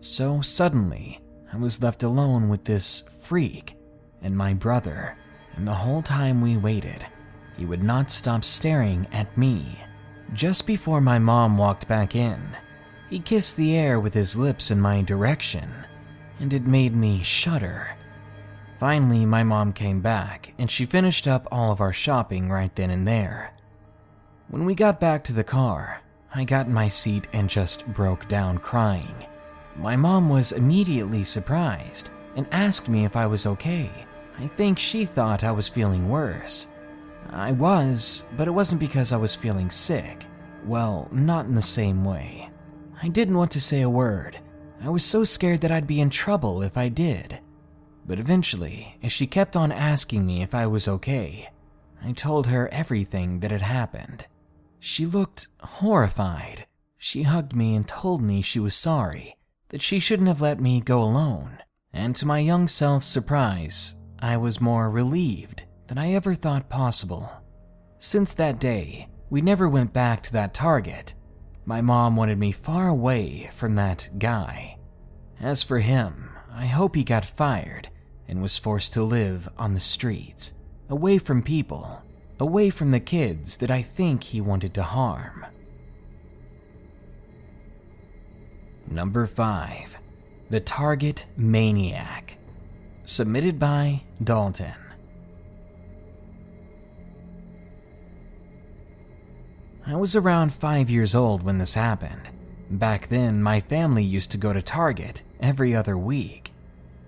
So 0.00 0.40
suddenly, 0.40 1.20
I 1.52 1.56
was 1.56 1.82
left 1.82 2.02
alone 2.02 2.48
with 2.48 2.64
this 2.64 3.02
freak 3.22 3.76
and 4.22 4.36
my 4.36 4.54
brother, 4.54 5.16
and 5.56 5.66
the 5.66 5.74
whole 5.74 6.02
time 6.02 6.40
we 6.40 6.56
waited, 6.56 7.06
he 7.58 7.66
would 7.66 7.82
not 7.82 8.10
stop 8.10 8.44
staring 8.44 9.06
at 9.12 9.36
me. 9.36 9.80
Just 10.32 10.66
before 10.66 11.00
my 11.00 11.18
mom 11.18 11.58
walked 11.58 11.88
back 11.88 12.14
in, 12.14 12.56
he 13.10 13.18
kissed 13.18 13.56
the 13.56 13.76
air 13.76 13.98
with 13.98 14.14
his 14.14 14.36
lips 14.36 14.70
in 14.70 14.80
my 14.80 15.02
direction, 15.02 15.72
and 16.38 16.54
it 16.54 16.66
made 16.66 16.94
me 16.94 17.22
shudder. 17.22 17.96
Finally, 18.78 19.26
my 19.26 19.42
mom 19.42 19.72
came 19.72 20.00
back, 20.00 20.54
and 20.58 20.70
she 20.70 20.86
finished 20.86 21.26
up 21.26 21.48
all 21.50 21.72
of 21.72 21.80
our 21.80 21.92
shopping 21.92 22.48
right 22.48 22.74
then 22.76 22.90
and 22.90 23.08
there. 23.08 23.52
When 24.48 24.64
we 24.64 24.74
got 24.74 25.00
back 25.00 25.24
to 25.24 25.32
the 25.32 25.42
car, 25.42 26.00
I 26.32 26.44
got 26.44 26.66
in 26.66 26.72
my 26.72 26.88
seat 26.88 27.26
and 27.32 27.50
just 27.50 27.86
broke 27.88 28.28
down 28.28 28.58
crying. 28.58 29.26
My 29.76 29.96
mom 29.96 30.28
was 30.28 30.52
immediately 30.52 31.24
surprised 31.24 32.10
and 32.36 32.46
asked 32.52 32.88
me 32.88 33.04
if 33.04 33.16
I 33.16 33.26
was 33.26 33.46
okay. 33.46 33.90
I 34.38 34.46
think 34.46 34.78
she 34.78 35.04
thought 35.04 35.42
I 35.42 35.50
was 35.50 35.68
feeling 35.68 36.08
worse. 36.08 36.68
I 37.30 37.52
was, 37.52 38.24
but 38.36 38.48
it 38.48 38.52
wasn't 38.52 38.80
because 38.80 39.12
I 39.12 39.16
was 39.16 39.34
feeling 39.34 39.70
sick. 39.70 40.26
Well, 40.64 41.08
not 41.12 41.46
in 41.46 41.54
the 41.54 41.62
same 41.62 42.04
way. 42.04 42.50
I 43.02 43.08
didn't 43.08 43.36
want 43.36 43.50
to 43.52 43.60
say 43.60 43.82
a 43.82 43.90
word. 43.90 44.38
I 44.82 44.88
was 44.88 45.04
so 45.04 45.24
scared 45.24 45.60
that 45.60 45.72
I'd 45.72 45.86
be 45.86 46.00
in 46.00 46.10
trouble 46.10 46.62
if 46.62 46.76
I 46.76 46.88
did. 46.88 47.38
But 48.06 48.18
eventually, 48.18 48.96
as 49.02 49.12
she 49.12 49.26
kept 49.26 49.56
on 49.56 49.70
asking 49.70 50.24
me 50.24 50.42
if 50.42 50.54
I 50.54 50.66
was 50.66 50.88
okay, 50.88 51.50
I 52.02 52.12
told 52.12 52.46
her 52.46 52.68
everything 52.72 53.40
that 53.40 53.50
had 53.50 53.62
happened. 53.62 54.24
She 54.80 55.04
looked 55.04 55.48
horrified. 55.60 56.66
She 56.96 57.24
hugged 57.24 57.54
me 57.54 57.74
and 57.74 57.86
told 57.86 58.22
me 58.22 58.40
she 58.40 58.60
was 58.60 58.74
sorry, 58.74 59.36
that 59.68 59.82
she 59.82 59.98
shouldn't 59.98 60.28
have 60.28 60.40
let 60.40 60.60
me 60.60 60.80
go 60.80 61.02
alone. 61.02 61.58
And 61.92 62.14
to 62.16 62.26
my 62.26 62.38
young 62.38 62.68
self's 62.68 63.06
surprise, 63.06 63.94
I 64.18 64.36
was 64.36 64.60
more 64.60 64.90
relieved 64.90 65.64
than 65.88 65.98
I 65.98 66.12
ever 66.12 66.34
thought 66.34 66.68
possible. 66.68 67.30
Since 67.98 68.34
that 68.34 68.60
day, 68.60 69.08
we 69.30 69.42
never 69.42 69.68
went 69.68 69.92
back 69.92 70.22
to 70.22 70.32
that 70.34 70.54
target. 70.54 71.14
My 71.64 71.80
mom 71.80 72.14
wanted 72.16 72.38
me 72.38 72.52
far 72.52 72.88
away 72.88 73.50
from 73.52 73.74
that 73.74 74.08
guy. 74.18 74.78
As 75.40 75.62
for 75.62 75.80
him, 75.80 76.30
I 76.52 76.66
hope 76.66 76.94
he 76.94 77.04
got 77.04 77.24
fired 77.24 77.88
and 78.26 78.40
was 78.40 78.58
forced 78.58 78.92
to 78.94 79.02
live 79.02 79.48
on 79.58 79.74
the 79.74 79.80
streets, 79.80 80.52
away 80.88 81.18
from 81.18 81.42
people, 81.42 82.02
away 82.38 82.70
from 82.70 82.90
the 82.90 83.00
kids 83.00 83.56
that 83.58 83.70
I 83.70 83.82
think 83.82 84.24
he 84.24 84.40
wanted 84.40 84.74
to 84.74 84.82
harm. 84.82 85.46
Number 88.90 89.26
5 89.26 89.98
The 90.50 90.60
Target 90.60 91.26
Maniac. 91.36 92.36
Submitted 93.04 93.58
by 93.58 94.02
Dalton. 94.22 94.87
I 99.88 99.96
was 99.96 100.14
around 100.14 100.52
five 100.52 100.90
years 100.90 101.14
old 101.14 101.42
when 101.42 101.56
this 101.56 101.72
happened. 101.72 102.28
Back 102.68 103.08
then, 103.08 103.42
my 103.42 103.58
family 103.58 104.04
used 104.04 104.30
to 104.32 104.36
go 104.36 104.52
to 104.52 104.60
Target 104.60 105.22
every 105.40 105.74
other 105.74 105.96
week. 105.96 106.52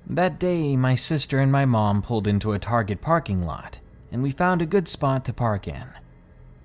That 0.07 0.41
day, 0.41 0.79
my 0.79 0.95
sister 0.95 1.41
and 1.41 1.53
my 1.53 1.67
mom 1.67 2.01
pulled 2.01 2.27
into 2.27 2.55
a 2.55 2.59
Target 2.59 3.03
parking 3.03 3.43
lot, 3.43 3.81
and 4.11 4.23
we 4.23 4.31
found 4.31 4.63
a 4.63 4.67
good 4.67 4.89
spot 4.89 5.27
to 5.27 5.35
park 5.35 5.69
in. 5.69 5.89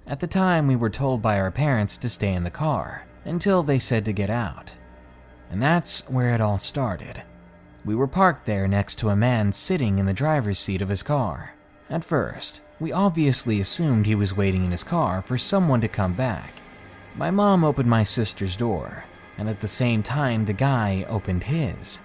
At 0.07 0.21
the 0.21 0.27
time, 0.27 0.67
we 0.67 0.77
were 0.77 0.89
told 0.89 1.21
by 1.21 1.37
our 1.37 1.51
parents 1.51 1.97
to 1.97 2.07
stay 2.07 2.31
in 2.31 2.45
the 2.45 2.49
car 2.49 3.05
until 3.25 3.61
they 3.61 3.77
said 3.77 4.05
to 4.05 4.13
get 4.13 4.29
out. 4.29 4.73
And 5.51 5.61
that's 5.61 6.09
where 6.09 6.33
it 6.33 6.39
all 6.39 6.59
started. 6.59 7.23
We 7.83 7.93
were 7.93 8.07
parked 8.07 8.45
there 8.45 8.69
next 8.69 8.99
to 8.99 9.09
a 9.09 9.17
man 9.17 9.51
sitting 9.51 9.99
in 9.99 10.05
the 10.05 10.13
driver's 10.13 10.59
seat 10.59 10.81
of 10.81 10.87
his 10.87 11.03
car. 11.03 11.55
At 11.89 12.05
first, 12.05 12.61
we 12.79 12.91
obviously 12.91 13.59
assumed 13.59 14.05
he 14.05 14.15
was 14.15 14.35
waiting 14.35 14.65
in 14.65 14.71
his 14.71 14.83
car 14.83 15.21
for 15.21 15.37
someone 15.37 15.81
to 15.81 15.87
come 15.87 16.13
back. 16.13 16.53
My 17.15 17.31
mom 17.31 17.63
opened 17.63 17.89
my 17.89 18.03
sister's 18.03 18.57
door, 18.57 19.05
and 19.37 19.47
at 19.47 19.61
the 19.61 19.67
same 19.67 20.03
time, 20.03 20.43
the 20.43 20.53
guy 20.53 21.05
opened 21.07 21.43
his. 21.43 21.99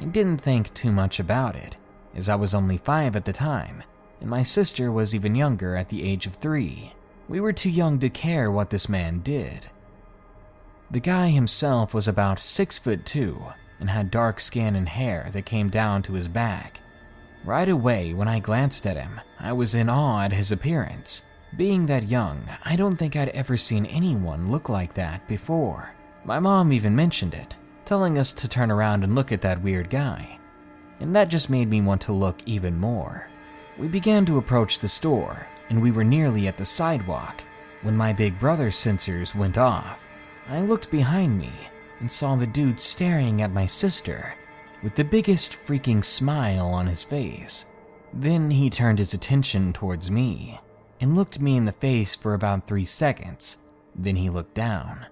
I 0.00 0.04
didn't 0.04 0.38
think 0.38 0.72
too 0.74 0.90
much 0.90 1.20
about 1.20 1.54
it, 1.54 1.76
as 2.14 2.28
I 2.28 2.34
was 2.34 2.54
only 2.54 2.76
five 2.76 3.14
at 3.14 3.24
the 3.24 3.32
time, 3.32 3.82
and 4.20 4.28
my 4.28 4.42
sister 4.42 4.90
was 4.90 5.14
even 5.14 5.34
younger 5.34 5.76
at 5.76 5.88
the 5.88 6.02
age 6.02 6.26
of 6.26 6.34
three. 6.34 6.92
We 7.28 7.40
were 7.40 7.52
too 7.52 7.70
young 7.70 8.00
to 8.00 8.10
care 8.10 8.50
what 8.50 8.70
this 8.70 8.88
man 8.88 9.20
did. 9.20 9.70
The 10.90 11.00
guy 11.00 11.28
himself 11.28 11.94
was 11.94 12.08
about 12.08 12.40
six 12.40 12.76
foot 12.78 13.06
two 13.06 13.40
and 13.78 13.88
had 13.88 14.10
dark 14.10 14.40
skin 14.40 14.74
and 14.74 14.88
hair 14.88 15.30
that 15.32 15.46
came 15.46 15.70
down 15.70 16.02
to 16.02 16.14
his 16.14 16.26
back. 16.26 16.80
Right 17.44 17.68
away, 17.68 18.12
when 18.12 18.28
I 18.28 18.38
glanced 18.38 18.86
at 18.86 18.98
him, 18.98 19.20
I 19.38 19.54
was 19.54 19.74
in 19.74 19.88
awe 19.88 20.20
at 20.22 20.32
his 20.32 20.52
appearance. 20.52 21.22
Being 21.56 21.86
that 21.86 22.08
young, 22.08 22.44
I 22.64 22.76
don't 22.76 22.96
think 22.96 23.16
I'd 23.16 23.30
ever 23.30 23.56
seen 23.56 23.86
anyone 23.86 24.50
look 24.50 24.68
like 24.68 24.92
that 24.94 25.26
before. 25.26 25.94
My 26.22 26.38
mom 26.38 26.70
even 26.70 26.94
mentioned 26.94 27.32
it, 27.32 27.56
telling 27.86 28.18
us 28.18 28.34
to 28.34 28.48
turn 28.48 28.70
around 28.70 29.04
and 29.04 29.14
look 29.14 29.32
at 29.32 29.40
that 29.40 29.62
weird 29.62 29.88
guy. 29.88 30.38
And 31.00 31.16
that 31.16 31.28
just 31.28 31.48
made 31.48 31.70
me 31.70 31.80
want 31.80 32.02
to 32.02 32.12
look 32.12 32.40
even 32.44 32.78
more. 32.78 33.26
We 33.78 33.88
began 33.88 34.26
to 34.26 34.36
approach 34.36 34.80
the 34.80 34.88
store, 34.88 35.46
and 35.70 35.80
we 35.80 35.90
were 35.90 36.04
nearly 36.04 36.46
at 36.46 36.58
the 36.58 36.66
sidewalk 36.66 37.42
when 37.80 37.96
my 37.96 38.12
big 38.12 38.38
brother's 38.38 38.76
sensors 38.76 39.34
went 39.34 39.56
off. 39.56 40.04
I 40.46 40.60
looked 40.60 40.90
behind 40.90 41.38
me 41.38 41.52
and 42.00 42.10
saw 42.10 42.36
the 42.36 42.46
dude 42.46 42.78
staring 42.78 43.40
at 43.40 43.50
my 43.50 43.64
sister 43.64 44.34
with 44.82 44.94
the 44.94 45.04
biggest 45.04 45.52
freaking 45.52 46.04
smile 46.04 46.68
on 46.68 46.86
his 46.86 47.04
face. 47.04 47.66
Then 48.12 48.50
he 48.50 48.70
turned 48.70 48.98
his 48.98 49.14
attention 49.14 49.72
towards 49.72 50.10
me 50.10 50.60
and 51.00 51.16
looked 51.16 51.40
me 51.40 51.56
in 51.56 51.64
the 51.64 51.72
face 51.72 52.14
for 52.14 52.34
about 52.34 52.66
three 52.66 52.84
seconds. 52.84 53.58
Then 53.94 54.16
he 54.16 54.30
looked 54.30 54.54
down. 54.54 55.06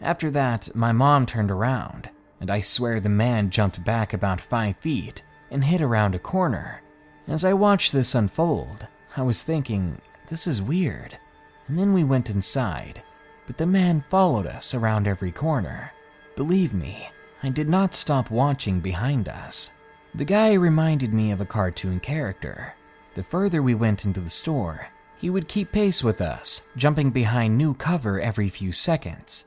After 0.00 0.30
that, 0.30 0.74
my 0.74 0.92
mom 0.92 1.26
turned 1.26 1.50
around, 1.50 2.10
and 2.40 2.50
I 2.50 2.60
swear 2.60 3.00
the 3.00 3.08
man 3.08 3.50
jumped 3.50 3.84
back 3.84 4.12
about 4.12 4.40
five 4.40 4.76
feet 4.78 5.22
and 5.50 5.64
hid 5.64 5.82
around 5.82 6.14
a 6.14 6.20
corner. 6.20 6.82
As 7.26 7.44
I 7.44 7.52
watched 7.52 7.92
this 7.92 8.14
unfold, 8.14 8.86
I 9.16 9.22
was 9.22 9.42
thinking, 9.42 10.00
this 10.28 10.46
is 10.46 10.62
weird. 10.62 11.18
And 11.66 11.78
then 11.78 11.92
we 11.92 12.04
went 12.04 12.30
inside, 12.30 13.02
but 13.46 13.58
the 13.58 13.66
man 13.66 14.04
followed 14.08 14.46
us 14.46 14.74
around 14.74 15.08
every 15.08 15.32
corner. 15.32 15.92
Believe 16.36 16.72
me, 16.72 17.08
I 17.42 17.50
did 17.50 17.68
not 17.68 17.94
stop 17.94 18.30
watching 18.30 18.80
behind 18.80 19.28
us. 19.28 19.70
The 20.14 20.24
guy 20.24 20.54
reminded 20.54 21.14
me 21.14 21.30
of 21.30 21.40
a 21.40 21.46
cartoon 21.46 22.00
character. 22.00 22.74
The 23.14 23.22
further 23.22 23.62
we 23.62 23.74
went 23.74 24.04
into 24.04 24.20
the 24.20 24.30
store, 24.30 24.88
he 25.16 25.30
would 25.30 25.48
keep 25.48 25.72
pace 25.72 26.02
with 26.02 26.20
us, 26.20 26.62
jumping 26.76 27.10
behind 27.10 27.56
new 27.56 27.74
cover 27.74 28.20
every 28.20 28.48
few 28.48 28.72
seconds. 28.72 29.44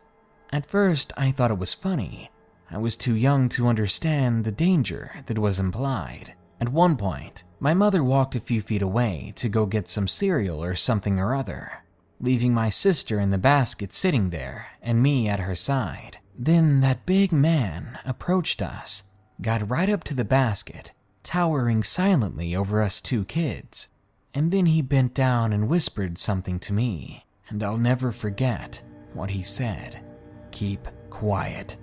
At 0.52 0.66
first, 0.66 1.12
I 1.18 1.32
thought 1.32 1.52
it 1.52 1.58
was 1.58 1.74
funny. 1.74 2.32
I 2.70 2.78
was 2.78 2.96
too 2.96 3.16
young 3.16 3.50
to 3.50 3.68
understand 3.68 4.44
the 4.44 4.52
danger 4.52 5.12
that 5.26 5.40
was 5.40 5.60
implied. 5.60 6.34
At 6.62 6.70
one 6.70 6.96
point, 6.96 7.44
my 7.60 7.74
mother 7.74 8.04
walked 8.04 8.36
a 8.36 8.40
few 8.40 8.62
feet 8.62 8.82
away 8.82 9.34
to 9.36 9.50
go 9.50 9.66
get 9.66 9.88
some 9.88 10.08
cereal 10.08 10.64
or 10.64 10.76
something 10.76 11.20
or 11.20 11.36
other, 11.36 11.84
leaving 12.22 12.54
my 12.54 12.70
sister 12.70 13.20
in 13.20 13.32
the 13.32 13.38
basket 13.38 13.92
sitting 13.92 14.30
there 14.30 14.68
and 14.82 15.04
me 15.04 15.28
at 15.28 15.42
her 15.42 15.56
side. 15.56 16.20
Then 16.38 16.82
that 16.82 17.06
big 17.06 17.32
man 17.32 18.00
approached 18.06 18.62
us, 18.62 19.04
got 19.42 19.70
right 19.70 19.90
up 19.90 20.04
to 20.06 20.14
the 20.14 20.26
basket, 20.26 20.92
towering 21.24 21.84
silently 21.84 22.56
over 22.56 22.82
us 22.82 23.02
two 23.02 23.26
kids, 23.26 23.90
and 24.34 24.52
then 24.52 24.68
he 24.68 24.82
bent 24.82 25.14
down 25.14 25.54
and 25.54 25.68
whispered 25.68 26.18
something 26.18 26.60
to 26.60 26.74
me, 26.74 27.26
and 27.50 27.62
I'll 27.62 27.78
never 27.78 28.12
forget 28.12 28.82
what 29.14 29.30
he 29.30 29.44
said. 29.44 30.04
Keep 30.52 30.88
quiet. 31.10 31.78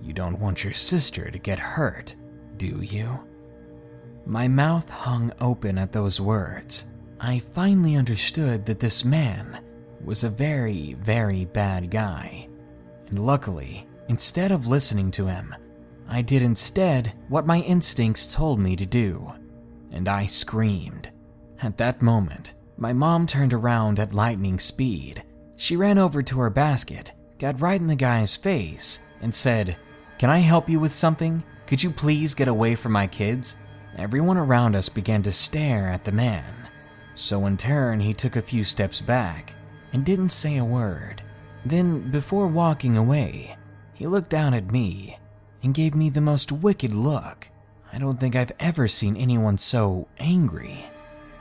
You 0.00 0.12
don't 0.12 0.38
want 0.38 0.62
your 0.62 0.74
sister 0.74 1.30
to 1.30 1.38
get 1.38 1.58
hurt, 1.58 2.14
do 2.56 2.80
you? 2.80 3.26
My 4.24 4.46
mouth 4.46 4.88
hung 4.88 5.32
open 5.40 5.78
at 5.78 5.92
those 5.92 6.20
words. 6.20 6.84
I 7.20 7.40
finally 7.40 7.96
understood 7.96 8.64
that 8.66 8.78
this 8.78 9.04
man 9.04 9.60
was 10.04 10.22
a 10.22 10.28
very, 10.28 10.94
very 10.94 11.46
bad 11.46 11.90
guy. 11.90 12.48
And 13.08 13.18
luckily, 13.18 13.87
instead 14.08 14.52
of 14.52 14.66
listening 14.66 15.10
to 15.12 15.26
him, 15.26 15.54
I 16.08 16.22
did 16.22 16.42
instead 16.42 17.12
what 17.28 17.46
my 17.46 17.60
instincts 17.60 18.32
told 18.32 18.58
me 18.58 18.74
to 18.76 18.86
do. 18.86 19.32
And 19.92 20.08
I 20.08 20.26
screamed. 20.26 21.10
At 21.62 21.76
that 21.78 22.02
moment, 22.02 22.54
my 22.76 22.92
mom 22.92 23.26
turned 23.26 23.52
around 23.52 23.98
at 23.98 24.14
lightning 24.14 24.58
speed. 24.58 25.22
She 25.56 25.76
ran 25.76 25.98
over 25.98 26.22
to 26.22 26.40
her 26.40 26.50
basket, 26.50 27.12
got 27.38 27.60
right 27.60 27.80
in 27.80 27.86
the 27.86 27.96
guy's 27.96 28.36
face, 28.36 29.00
and 29.20 29.34
said, 29.34 29.76
Can 30.18 30.30
I 30.30 30.38
help 30.38 30.68
you 30.68 30.78
with 30.80 30.92
something? 30.92 31.42
Could 31.66 31.82
you 31.82 31.90
please 31.90 32.34
get 32.34 32.48
away 32.48 32.74
from 32.74 32.92
my 32.92 33.06
kids? 33.06 33.56
Everyone 33.96 34.38
around 34.38 34.76
us 34.76 34.88
began 34.88 35.22
to 35.24 35.32
stare 35.32 35.88
at 35.88 36.04
the 36.04 36.12
man. 36.12 36.54
So 37.14 37.46
in 37.46 37.56
turn, 37.56 37.98
he 37.98 38.14
took 38.14 38.36
a 38.36 38.42
few 38.42 38.62
steps 38.62 39.00
back 39.00 39.54
and 39.92 40.04
didn't 40.04 40.30
say 40.30 40.58
a 40.58 40.64
word. 40.64 41.22
Then, 41.66 42.10
before 42.10 42.46
walking 42.46 42.96
away, 42.96 43.56
he 43.98 44.06
looked 44.06 44.30
down 44.30 44.54
at 44.54 44.70
me 44.70 45.18
and 45.60 45.74
gave 45.74 45.92
me 45.92 46.08
the 46.08 46.20
most 46.20 46.52
wicked 46.52 46.94
look. 46.94 47.48
I 47.92 47.98
don't 47.98 48.20
think 48.20 48.36
I've 48.36 48.52
ever 48.60 48.86
seen 48.86 49.16
anyone 49.16 49.58
so 49.58 50.06
angry. 50.20 50.86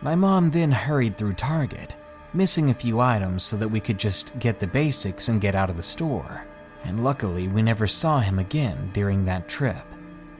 My 0.02 0.16
mom 0.16 0.50
then 0.50 0.72
hurried 0.72 1.18
through 1.18 1.34
Target, 1.34 1.98
missing 2.34 2.72
a 2.72 2.74
few 2.74 3.00
items 3.00 3.44
so 3.44 3.58
that 3.58 3.68
we 3.68 3.80
could 3.80 4.00
just 4.00 4.38
get 4.40 4.60
the 4.60 4.66
basics 4.66 5.30
and 5.30 5.40
get 5.40 5.54
out 5.54 5.70
of 5.70 5.78
the 5.78 5.84
store. 5.84 6.48
And 6.84 7.04
luckily, 7.04 7.48
we 7.48 7.62
never 7.62 7.86
saw 7.86 8.20
him 8.20 8.40
again 8.40 8.90
during 8.92 9.24
that 9.26 9.48
trip. 9.48 9.86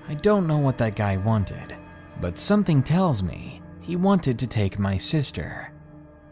I 0.10 0.16
don't 0.16 0.48
know 0.48 0.58
what 0.58 0.80
that 0.80 0.96
guy 0.96 1.18
wanted, 1.18 1.76
but 2.20 2.40
something 2.40 2.82
tells 2.82 3.22
me 3.22 3.62
he 3.80 3.96
wanted 3.96 4.40
to 4.40 4.48
take 4.48 4.80
my 4.80 4.98
sister. 4.98 5.72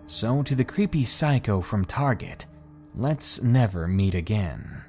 So, 0.08 0.42
to 0.42 0.56
the 0.56 0.66
creepy 0.66 1.04
psycho 1.04 1.62
from 1.62 1.86
Target, 1.86 2.48
let's 2.96 3.44
never 3.44 3.88
meet 3.88 4.16
again. 4.16 4.85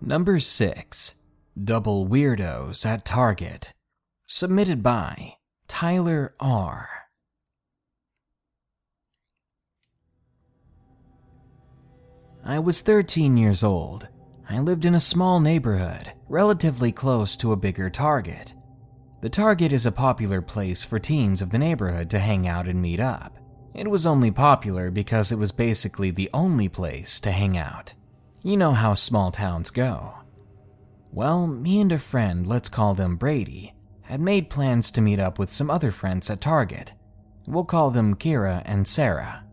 Number 0.00 0.38
6 0.38 1.16
Double 1.62 2.06
Weirdos 2.06 2.86
at 2.86 3.04
Target. 3.04 3.72
Submitted 4.28 4.80
by 4.80 5.34
Tyler 5.66 6.34
R. 6.38 6.88
I 12.44 12.60
was 12.60 12.80
13 12.80 13.36
years 13.36 13.64
old. 13.64 14.06
I 14.48 14.60
lived 14.60 14.84
in 14.84 14.94
a 14.94 15.00
small 15.00 15.40
neighborhood, 15.40 16.12
relatively 16.28 16.92
close 16.92 17.36
to 17.38 17.50
a 17.50 17.56
bigger 17.56 17.90
Target. 17.90 18.54
The 19.20 19.28
Target 19.28 19.72
is 19.72 19.84
a 19.84 19.90
popular 19.90 20.40
place 20.40 20.84
for 20.84 21.00
teens 21.00 21.42
of 21.42 21.50
the 21.50 21.58
neighborhood 21.58 22.08
to 22.10 22.20
hang 22.20 22.46
out 22.46 22.68
and 22.68 22.80
meet 22.80 23.00
up. 23.00 23.36
It 23.74 23.90
was 23.90 24.06
only 24.06 24.30
popular 24.30 24.92
because 24.92 25.32
it 25.32 25.38
was 25.38 25.50
basically 25.50 26.12
the 26.12 26.30
only 26.32 26.68
place 26.68 27.18
to 27.20 27.32
hang 27.32 27.58
out. 27.58 27.94
You 28.42 28.56
know 28.56 28.72
how 28.72 28.94
small 28.94 29.32
towns 29.32 29.70
go. 29.70 30.14
Well, 31.12 31.46
me 31.46 31.80
and 31.80 31.90
a 31.90 31.98
friend, 31.98 32.46
let's 32.46 32.68
call 32.68 32.94
them 32.94 33.16
Brady, 33.16 33.74
had 34.02 34.20
made 34.20 34.48
plans 34.50 34.90
to 34.92 35.00
meet 35.00 35.18
up 35.18 35.38
with 35.38 35.50
some 35.50 35.70
other 35.70 35.90
friends 35.90 36.30
at 36.30 36.40
Target. 36.40 36.94
We'll 37.46 37.64
call 37.64 37.90
them 37.90 38.14
Kira 38.14 38.62
and 38.64 38.86
Sarah. 38.86 39.44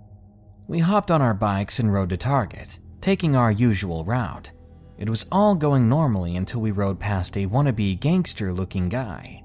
We 0.67 0.79
hopped 0.79 1.09
on 1.09 1.21
our 1.21 1.33
bikes 1.33 1.79
and 1.79 1.91
rode 1.91 2.09
to 2.09 2.17
Target, 2.17 2.79
taking 3.01 3.35
our 3.35 3.51
usual 3.51 4.05
route. 4.05 4.51
It 4.97 5.09
was 5.09 5.25
all 5.31 5.55
going 5.55 5.89
normally 5.89 6.35
until 6.35 6.61
we 6.61 6.71
rode 6.71 6.99
past 6.99 7.35
a 7.37 7.47
wannabe 7.47 7.99
gangster 7.99 8.53
looking 8.53 8.89
guy. 8.89 9.43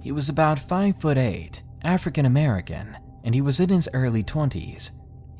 He 0.00 0.12
was 0.12 0.28
about 0.28 0.58
5 0.58 1.00
foot 1.00 1.16
8, 1.16 1.62
African 1.82 2.26
American, 2.26 2.96
and 3.24 3.34
he 3.34 3.40
was 3.40 3.58
in 3.60 3.70
his 3.70 3.88
early 3.94 4.22
20s. 4.22 4.90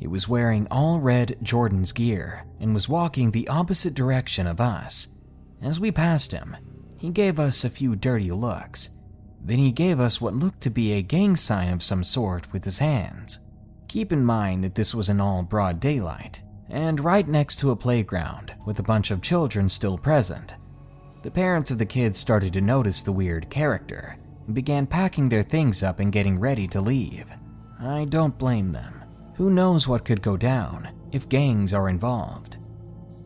He 0.02 0.08
was 0.08 0.28
wearing 0.28 0.66
all 0.68 0.98
red 0.98 1.36
Jordan's 1.44 1.92
gear 1.92 2.44
and 2.58 2.74
was 2.74 2.88
walking 2.88 3.30
the 3.30 3.46
opposite 3.46 3.94
direction 3.94 4.48
of 4.48 4.60
us. 4.60 5.06
As 5.62 5.78
we 5.78 5.92
passed 5.92 6.32
him, 6.32 6.56
he 6.96 7.10
gave 7.10 7.38
us 7.38 7.64
a 7.64 7.70
few 7.70 7.94
dirty 7.94 8.32
looks. 8.32 8.90
Then 9.44 9.58
he 9.58 9.70
gave 9.70 10.00
us 10.00 10.20
what 10.20 10.34
looked 10.34 10.60
to 10.62 10.70
be 10.70 10.94
a 10.94 11.02
gang 11.02 11.36
sign 11.36 11.72
of 11.72 11.84
some 11.84 12.02
sort 12.02 12.52
with 12.52 12.64
his 12.64 12.80
hands. 12.80 13.38
Keep 13.86 14.12
in 14.12 14.24
mind 14.24 14.64
that 14.64 14.74
this 14.74 14.92
was 14.92 15.08
in 15.08 15.20
all 15.20 15.44
broad 15.44 15.78
daylight, 15.78 16.42
and 16.68 16.98
right 16.98 17.28
next 17.28 17.60
to 17.60 17.70
a 17.70 17.76
playground 17.76 18.52
with 18.66 18.80
a 18.80 18.82
bunch 18.82 19.12
of 19.12 19.22
children 19.22 19.68
still 19.68 19.96
present. 19.96 20.56
The 21.22 21.30
parents 21.30 21.70
of 21.70 21.78
the 21.78 21.86
kids 21.86 22.18
started 22.18 22.52
to 22.54 22.60
notice 22.60 23.04
the 23.04 23.12
weird 23.12 23.48
character 23.50 24.16
and 24.46 24.52
began 24.56 24.84
packing 24.84 25.28
their 25.28 25.44
things 25.44 25.84
up 25.84 26.00
and 26.00 26.10
getting 26.10 26.40
ready 26.40 26.66
to 26.66 26.80
leave. 26.80 27.32
I 27.78 28.06
don't 28.06 28.36
blame 28.36 28.72
them. 28.72 29.01
Who 29.34 29.50
knows 29.50 29.88
what 29.88 30.04
could 30.04 30.22
go 30.22 30.36
down 30.36 30.88
if 31.10 31.28
gangs 31.28 31.72
are 31.72 31.88
involved? 31.88 32.58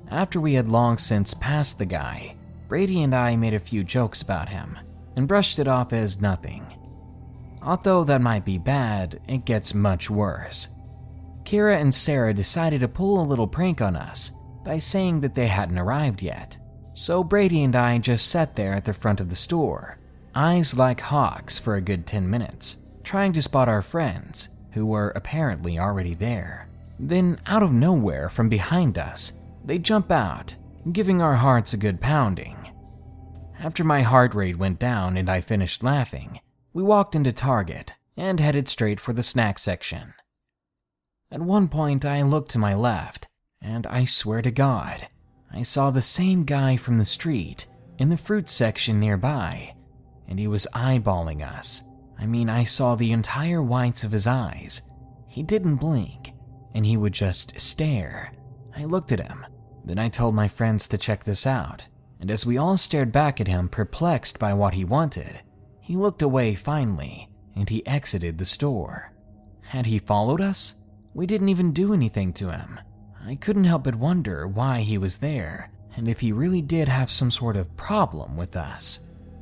After 0.09 0.40
we 0.40 0.55
had 0.55 0.69
long 0.69 0.99
since 0.99 1.35
passed 1.35 1.79
the 1.79 1.87
guy, 1.87 2.37
Brady 2.69 3.03
and 3.03 3.14
I 3.14 3.35
made 3.37 3.55
a 3.55 3.59
few 3.59 3.83
jokes 3.83 4.23
about 4.23 4.49
him 4.49 4.79
and 5.16 5.27
brushed 5.27 5.59
it 5.59 5.66
off 5.66 5.92
as 5.92 6.21
nothing. 6.21 6.64
Although 7.62 8.05
that 8.05 8.21
might 8.21 8.45
be 8.45 8.59
bad, 8.59 9.21
it 9.27 9.45
gets 9.45 9.75
much 9.75 10.09
worse. 10.09 10.69
Kira 11.42 11.81
and 11.81 11.92
Sarah 11.92 12.35
decided 12.35 12.81
to 12.81 12.88
pull 12.88 13.21
a 13.21 13.27
little 13.27 13.47
prank 13.47 13.81
on 13.81 13.97
us 13.97 14.33
by 14.64 14.79
saying 14.79 15.21
that 15.21 15.35
they 15.35 15.47
hadn't 15.47 15.79
arrived 15.79 16.23
yet. 16.23 16.59
So 16.95 17.25
Brady 17.25 17.64
and 17.64 17.75
I 17.75 17.99
just 17.99 18.29
sat 18.29 18.57
there 18.57 18.73
at 18.73 18.85
the 18.85 18.92
front 18.92 19.21
of 19.21 19.29
the 19.29 19.37
store, 19.37 19.99
eyes 20.35 20.77
like 20.77 21.01
hawks 21.01 21.59
for 21.59 21.75
a 21.75 21.81
good 21.81 22.07
10 22.07 22.29
minutes, 22.29 22.79
trying 23.05 23.33
to 23.33 23.42
spot 23.42 23.69
our 23.69 23.83
friends, 23.83 24.49
who 24.76 24.84
were 24.84 25.08
apparently 25.16 25.78
already 25.78 26.12
there. 26.12 26.68
Then, 27.00 27.40
out 27.46 27.62
of 27.62 27.72
nowhere 27.72 28.28
from 28.28 28.50
behind 28.50 28.98
us, 28.98 29.32
they 29.64 29.78
jump 29.78 30.12
out, 30.12 30.54
giving 30.92 31.22
our 31.22 31.36
hearts 31.36 31.72
a 31.72 31.78
good 31.78 31.98
pounding. 31.98 32.58
After 33.58 33.82
my 33.82 34.02
heart 34.02 34.34
rate 34.34 34.58
went 34.58 34.78
down 34.78 35.16
and 35.16 35.30
I 35.30 35.40
finished 35.40 35.82
laughing, 35.82 36.40
we 36.74 36.82
walked 36.82 37.14
into 37.14 37.32
Target 37.32 37.94
and 38.18 38.38
headed 38.38 38.68
straight 38.68 39.00
for 39.00 39.14
the 39.14 39.22
snack 39.22 39.58
section. 39.58 40.12
At 41.30 41.40
one 41.40 41.68
point, 41.68 42.04
I 42.04 42.20
looked 42.20 42.50
to 42.50 42.58
my 42.58 42.74
left, 42.74 43.28
and 43.62 43.86
I 43.86 44.04
swear 44.04 44.42
to 44.42 44.50
God, 44.50 45.08
I 45.50 45.62
saw 45.62 45.90
the 45.90 46.02
same 46.02 46.44
guy 46.44 46.76
from 46.76 46.98
the 46.98 47.06
street 47.06 47.66
in 47.96 48.10
the 48.10 48.18
fruit 48.18 48.50
section 48.50 49.00
nearby, 49.00 49.74
and 50.28 50.38
he 50.38 50.46
was 50.46 50.66
eyeballing 50.74 51.42
us. 51.42 51.80
I 52.18 52.26
mean, 52.26 52.48
I 52.48 52.64
saw 52.64 52.94
the 52.94 53.12
entire 53.12 53.62
whites 53.62 54.05
of 54.05 54.12
his 54.12 54.26
eyes. 54.26 54.83
He 55.26 55.42
didn't 55.42 55.76
blink, 55.76 56.33
and 56.74 56.87
he 56.87 56.96
would 56.96 57.12
just 57.12 57.59
stare. 57.61 58.33
I 58.76 58.85
looked 58.85 59.12
at 59.12 59.26
him, 59.26 59.46
then 59.85 59.98
I 59.98 60.09
told 60.09 60.35
my 60.35 60.48
friends 60.48 60.88
to 60.88 60.98
check 60.98 61.24
this 61.24 61.46
out, 61.46 61.88
and 62.20 62.31
as 62.31 62.44
we 62.46 62.59
all 62.59 62.76
stared 62.76 63.12
back 63.12 63.40
at 63.40 63.48
him, 63.48 63.68
perplexed 63.68 64.38
by 64.38 64.52
what 64.55 64.74
he 64.74 64.85
wanted, 64.85 65.42
he 65.81 65.96
looked 65.96 66.22
away 66.22 66.55
finally 66.55 67.29
and 67.55 67.68
he 67.68 67.87
exited 67.87 68.38
the 68.38 68.44
store. 68.44 69.12
Had 69.62 69.87
he 69.87 69.98
followed 69.98 70.40
us? 70.40 70.74
We 71.14 71.26
didn't 71.26 71.48
even 71.48 71.72
do 71.72 71.94
anything 71.94 72.33
to 72.35 72.50
him. 72.50 72.81
I 73.24 73.37
couldn't 73.37 73.64
help 73.64 73.85
but 73.85 73.94
wonder 73.94 74.46
why 74.46 74.81
he 74.81 74.98
was 74.98 75.18
there 75.18 75.70
and 75.96 76.09
if 76.09 76.20
he 76.20 76.33
really 76.33 76.61
did 76.61 76.88
have 76.88 77.11
some 77.11 77.31
sort 77.31 77.57
of 77.57 77.74
problem 77.76 78.37
with 78.37 78.57
us. 78.57 79.00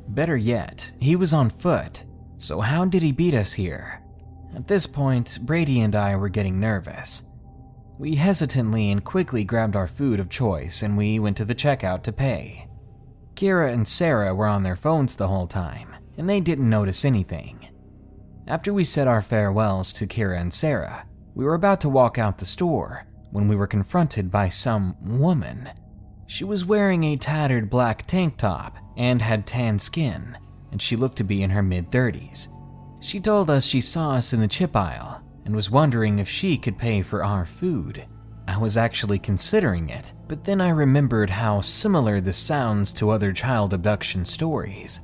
Better 0.08 0.36
yet, 0.36 0.92
he 1.00 1.16
was 1.16 1.32
on 1.32 1.50
foot, 1.50 2.04
so 2.38 2.60
how 2.60 2.84
did 2.84 3.02
he 3.02 3.12
beat 3.12 3.34
us 3.34 3.52
here? 3.52 4.02
At 4.54 4.68
this 4.68 4.86
point, 4.86 5.38
Brady 5.42 5.80
and 5.80 5.94
I 5.94 6.16
were 6.16 6.28
getting 6.28 6.60
nervous. 6.60 7.24
We 7.98 8.16
hesitantly 8.16 8.90
and 8.90 9.04
quickly 9.04 9.44
grabbed 9.44 9.76
our 9.76 9.86
food 9.86 10.20
of 10.20 10.28
choice 10.28 10.82
and 10.82 10.96
we 10.96 11.18
went 11.18 11.36
to 11.38 11.44
the 11.44 11.54
checkout 11.54 12.02
to 12.04 12.12
pay. 12.12 12.68
Kira 13.34 13.72
and 13.72 13.86
Sarah 13.86 14.34
were 14.34 14.46
on 14.46 14.62
their 14.62 14.76
phones 14.76 15.16
the 15.16 15.28
whole 15.28 15.46
time, 15.46 15.94
and 16.16 16.28
they 16.28 16.40
didn't 16.40 16.70
notice 16.70 17.04
anything. 17.04 17.68
After 18.46 18.72
we 18.72 18.84
said 18.84 19.08
our 19.08 19.22
farewells 19.22 19.92
to 19.94 20.06
Kira 20.06 20.40
and 20.40 20.52
Sarah, 20.52 21.06
we 21.34 21.44
were 21.44 21.54
about 21.54 21.80
to 21.80 21.88
walk 21.88 22.18
out 22.18 22.38
the 22.38 22.44
store 22.44 23.06
when 23.32 23.48
we 23.48 23.56
were 23.56 23.66
confronted 23.66 24.30
by 24.30 24.48
some 24.48 24.96
woman. 25.00 25.68
She 26.26 26.44
was 26.44 26.64
wearing 26.64 27.04
a 27.04 27.16
tattered 27.16 27.68
black 27.68 28.06
tank 28.06 28.36
top 28.36 28.76
and 28.96 29.20
had 29.20 29.46
tan 29.46 29.78
skin, 29.78 30.38
and 30.74 30.82
she 30.82 30.96
looked 30.96 31.16
to 31.16 31.22
be 31.22 31.44
in 31.44 31.50
her 31.50 31.62
mid 31.62 31.88
30s. 31.88 32.48
She 32.98 33.20
told 33.20 33.48
us 33.48 33.64
she 33.64 33.80
saw 33.80 34.14
us 34.14 34.32
in 34.32 34.40
the 34.40 34.48
chip 34.48 34.74
aisle 34.74 35.22
and 35.44 35.54
was 35.54 35.70
wondering 35.70 36.18
if 36.18 36.28
she 36.28 36.58
could 36.58 36.76
pay 36.76 37.00
for 37.00 37.22
our 37.22 37.46
food. 37.46 38.04
I 38.48 38.58
was 38.58 38.76
actually 38.76 39.20
considering 39.20 39.88
it, 39.88 40.12
but 40.26 40.42
then 40.42 40.60
I 40.60 40.70
remembered 40.70 41.30
how 41.30 41.60
similar 41.60 42.20
this 42.20 42.36
sounds 42.36 42.92
to 42.94 43.10
other 43.10 43.32
child 43.32 43.72
abduction 43.72 44.24
stories. 44.24 45.00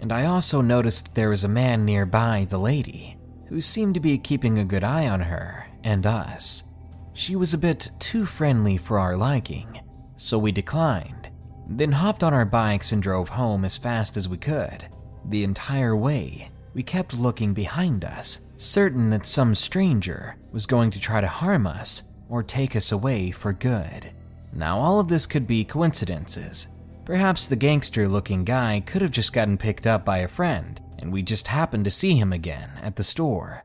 And 0.00 0.10
I 0.10 0.26
also 0.26 0.60
noticed 0.60 1.14
there 1.14 1.28
was 1.28 1.44
a 1.44 1.48
man 1.48 1.84
nearby 1.84 2.48
the 2.50 2.58
lady, 2.58 3.16
who 3.48 3.60
seemed 3.60 3.94
to 3.94 4.00
be 4.00 4.18
keeping 4.18 4.58
a 4.58 4.64
good 4.64 4.82
eye 4.82 5.06
on 5.06 5.20
her 5.20 5.68
and 5.84 6.04
us. 6.04 6.64
She 7.12 7.36
was 7.36 7.54
a 7.54 7.58
bit 7.58 7.88
too 8.00 8.26
friendly 8.26 8.76
for 8.76 8.98
our 8.98 9.16
liking, 9.16 9.80
so 10.16 10.38
we 10.38 10.50
declined, 10.50 11.28
then 11.68 11.92
hopped 11.92 12.24
on 12.24 12.34
our 12.34 12.44
bikes 12.44 12.90
and 12.90 13.00
drove 13.00 13.28
home 13.28 13.64
as 13.64 13.76
fast 13.76 14.16
as 14.16 14.28
we 14.28 14.38
could. 14.38 14.88
The 15.26 15.44
entire 15.44 15.96
way, 15.96 16.50
we 16.74 16.82
kept 16.82 17.18
looking 17.18 17.54
behind 17.54 18.04
us, 18.04 18.40
certain 18.56 19.10
that 19.10 19.26
some 19.26 19.54
stranger 19.54 20.36
was 20.52 20.66
going 20.66 20.90
to 20.90 21.00
try 21.00 21.20
to 21.20 21.26
harm 21.26 21.66
us 21.66 22.02
or 22.28 22.42
take 22.42 22.76
us 22.76 22.92
away 22.92 23.30
for 23.30 23.52
good. 23.52 24.10
Now, 24.52 24.78
all 24.78 25.00
of 25.00 25.08
this 25.08 25.26
could 25.26 25.46
be 25.46 25.64
coincidences. 25.64 26.68
Perhaps 27.04 27.46
the 27.46 27.56
gangster 27.56 28.08
looking 28.08 28.44
guy 28.44 28.82
could 28.84 29.02
have 29.02 29.10
just 29.10 29.32
gotten 29.32 29.58
picked 29.58 29.86
up 29.86 30.04
by 30.04 30.18
a 30.18 30.28
friend, 30.28 30.80
and 30.98 31.12
we 31.12 31.22
just 31.22 31.48
happened 31.48 31.84
to 31.84 31.90
see 31.90 32.16
him 32.16 32.32
again 32.32 32.70
at 32.82 32.96
the 32.96 33.04
store. 33.04 33.64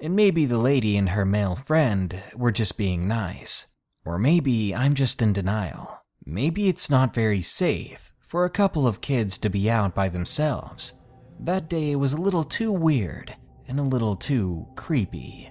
And 0.00 0.16
maybe 0.16 0.46
the 0.46 0.58
lady 0.58 0.96
and 0.96 1.10
her 1.10 1.24
male 1.24 1.56
friend 1.56 2.16
were 2.34 2.52
just 2.52 2.78
being 2.78 3.06
nice. 3.06 3.66
Or 4.04 4.18
maybe 4.18 4.74
I'm 4.74 4.94
just 4.94 5.20
in 5.20 5.32
denial. 5.32 5.98
Maybe 6.24 6.68
it's 6.68 6.90
not 6.90 7.14
very 7.14 7.42
safe 7.42 8.12
for 8.18 8.44
a 8.44 8.50
couple 8.50 8.86
of 8.86 9.00
kids 9.00 9.38
to 9.38 9.50
be 9.50 9.70
out 9.70 9.94
by 9.94 10.08
themselves. 10.08 10.94
That 11.42 11.70
day 11.70 11.96
was 11.96 12.12
a 12.12 12.20
little 12.20 12.44
too 12.44 12.70
weird 12.70 13.34
and 13.66 13.80
a 13.80 13.82
little 13.82 14.14
too 14.14 14.66
creepy. 14.76 15.50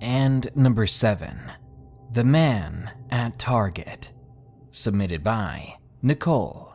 And 0.00 0.50
number 0.54 0.86
seven, 0.86 1.52
The 2.10 2.24
Man 2.24 2.90
at 3.10 3.38
Target, 3.38 4.12
submitted 4.72 5.22
by 5.22 5.76
Nicole. 6.02 6.74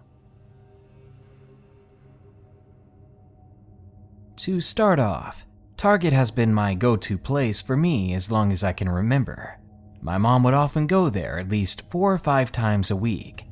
To 4.37 4.59
start 4.59 4.97
off, 4.97 5.45
Target 5.75 6.13
has 6.13 6.31
been 6.31 6.53
my 6.53 6.73
go 6.73 6.95
to 6.95 7.17
place 7.17 7.61
for 7.61 7.77
me 7.77 8.15
as 8.15 8.31
long 8.31 8.51
as 8.51 8.63
I 8.63 8.73
can 8.73 8.89
remember. 8.89 9.59
My 10.01 10.17
mom 10.17 10.41
would 10.43 10.55
often 10.55 10.87
go 10.87 11.09
there 11.09 11.37
at 11.37 11.49
least 11.49 11.91
four 11.91 12.11
or 12.11 12.17
five 12.17 12.51
times 12.51 12.89
a 12.89 12.95
week. 12.95 13.46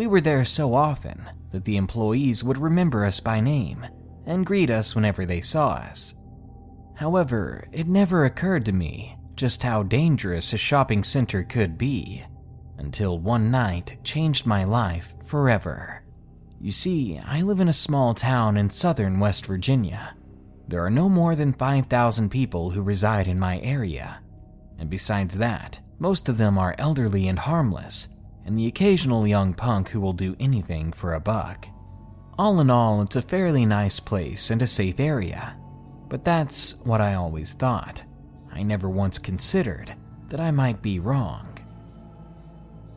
We 0.00 0.06
were 0.06 0.22
there 0.22 0.46
so 0.46 0.72
often 0.72 1.28
that 1.50 1.66
the 1.66 1.76
employees 1.76 2.42
would 2.42 2.56
remember 2.56 3.04
us 3.04 3.20
by 3.20 3.38
name 3.40 3.86
and 4.24 4.46
greet 4.46 4.70
us 4.70 4.94
whenever 4.94 5.26
they 5.26 5.42
saw 5.42 5.72
us. 5.72 6.14
However, 6.94 7.68
it 7.70 7.86
never 7.86 8.24
occurred 8.24 8.64
to 8.64 8.72
me 8.72 9.18
just 9.36 9.62
how 9.62 9.82
dangerous 9.82 10.54
a 10.54 10.56
shopping 10.56 11.04
center 11.04 11.42
could 11.42 11.76
be 11.76 12.24
until 12.78 13.18
one 13.18 13.50
night 13.50 13.98
changed 14.02 14.46
my 14.46 14.64
life 14.64 15.12
forever. 15.26 16.02
You 16.58 16.70
see, 16.70 17.20
I 17.22 17.42
live 17.42 17.60
in 17.60 17.68
a 17.68 17.72
small 17.74 18.14
town 18.14 18.56
in 18.56 18.70
southern 18.70 19.20
West 19.20 19.44
Virginia. 19.44 20.16
There 20.66 20.82
are 20.82 20.90
no 20.90 21.10
more 21.10 21.36
than 21.36 21.52
5,000 21.52 22.30
people 22.30 22.70
who 22.70 22.80
reside 22.80 23.28
in 23.28 23.38
my 23.38 23.60
area. 23.60 24.22
And 24.78 24.88
besides 24.88 25.36
that, 25.36 25.82
most 25.98 26.30
of 26.30 26.38
them 26.38 26.56
are 26.56 26.74
elderly 26.78 27.28
and 27.28 27.38
harmless, 27.38 28.08
and 28.44 28.58
the 28.58 28.66
occasional 28.66 29.26
young 29.26 29.54
punk 29.54 29.90
who 29.90 30.00
will 30.00 30.12
do 30.12 30.36
anything 30.40 30.92
for 30.92 31.14
a 31.14 31.20
buck. 31.20 31.68
All 32.38 32.60
in 32.60 32.70
all, 32.70 33.02
it's 33.02 33.16
a 33.16 33.22
fairly 33.22 33.66
nice 33.66 34.00
place 34.00 34.50
and 34.50 34.62
a 34.62 34.66
safe 34.66 34.98
area. 34.98 35.56
But 36.08 36.24
that's 36.24 36.76
what 36.84 37.00
I 37.00 37.14
always 37.14 37.52
thought. 37.52 38.04
I 38.52 38.62
never 38.62 38.88
once 38.88 39.18
considered 39.18 39.94
that 40.28 40.40
I 40.40 40.50
might 40.50 40.82
be 40.82 40.98
wrong. 40.98 41.58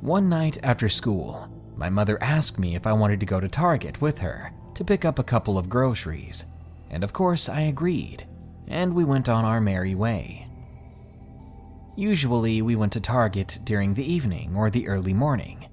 One 0.01 0.29
night 0.29 0.57
after 0.63 0.89
school, 0.89 1.49
my 1.75 1.89
mother 1.89 2.17
asked 2.21 2.59
me 2.59 2.75
if 2.75 2.87
I 2.87 2.93
wanted 2.93 3.19
to 3.19 3.25
go 3.25 3.39
to 3.39 3.47
Target 3.47 4.01
with 4.01 4.19
her 4.19 4.51
to 4.75 4.83
pick 4.83 5.05
up 5.05 5.19
a 5.19 5.23
couple 5.23 5.57
of 5.57 5.69
groceries, 5.69 6.45
and 6.89 7.03
of 7.03 7.13
course 7.13 7.49
I 7.49 7.61
agreed, 7.61 8.25
and 8.67 8.93
we 8.93 9.03
went 9.03 9.29
on 9.29 9.45
our 9.45 9.61
merry 9.61 9.95
way. 9.95 10.42
Usually, 11.95 12.61
we 12.61 12.75
went 12.75 12.93
to 12.93 12.99
Target 12.99 13.59
during 13.63 13.93
the 13.93 14.05
evening 14.05 14.55
or 14.55 14.69
the 14.69 14.87
early 14.87 15.13
morning, 15.13 15.67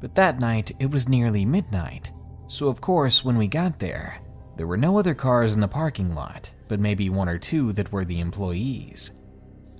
but 0.00 0.14
that 0.14 0.38
night 0.38 0.72
it 0.78 0.90
was 0.90 1.08
nearly 1.08 1.44
midnight, 1.44 2.12
so 2.46 2.68
of 2.68 2.80
course, 2.80 3.24
when 3.24 3.36
we 3.36 3.46
got 3.46 3.78
there, 3.78 4.18
there 4.56 4.66
were 4.66 4.76
no 4.76 4.98
other 4.98 5.14
cars 5.14 5.54
in 5.54 5.60
the 5.60 5.68
parking 5.68 6.14
lot, 6.14 6.52
but 6.66 6.80
maybe 6.80 7.10
one 7.10 7.28
or 7.28 7.38
two 7.38 7.72
that 7.74 7.92
were 7.92 8.04
the 8.04 8.20
employees. 8.20 9.12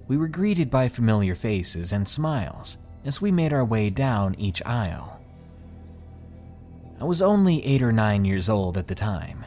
We 0.07 0.17
were 0.17 0.29
greeted 0.29 0.71
by 0.71 0.89
familiar 0.89 1.35
faces 1.35 1.93
and 1.93 2.07
smiles 2.07 2.79
as 3.05 3.23
we 3.23 3.33
made 3.33 3.53
our 3.53 3.65
way 3.65 3.91
down 3.91 4.35
each 4.39 4.63
aisle. 4.67 5.21
I 7.01 7.05
was 7.05 7.23
only 7.23 7.65
eight 7.65 7.83
or 7.83 7.93
nine 7.93 8.25
years 8.25 8.51
old 8.51 8.77
at 8.77 8.89
the 8.89 8.95
time. 8.95 9.47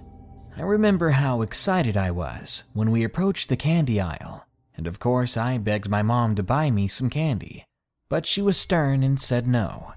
I 0.57 0.63
remember 0.63 1.11
how 1.11 1.41
excited 1.41 1.95
I 1.95 2.11
was 2.11 2.63
when 2.73 2.91
we 2.91 3.03
approached 3.03 3.49
the 3.49 3.55
candy 3.55 4.01
aisle, 4.01 4.45
and 4.75 4.87
of 4.87 4.99
course 4.99 5.37
I 5.37 5.57
begged 5.57 5.89
my 5.89 6.01
mom 6.01 6.35
to 6.35 6.43
buy 6.43 6.71
me 6.71 6.87
some 6.87 7.09
candy, 7.09 7.65
but 8.09 8.25
she 8.25 8.41
was 8.41 8.57
stern 8.57 9.03
and 9.03 9.19
said 9.19 9.47
no. 9.47 9.93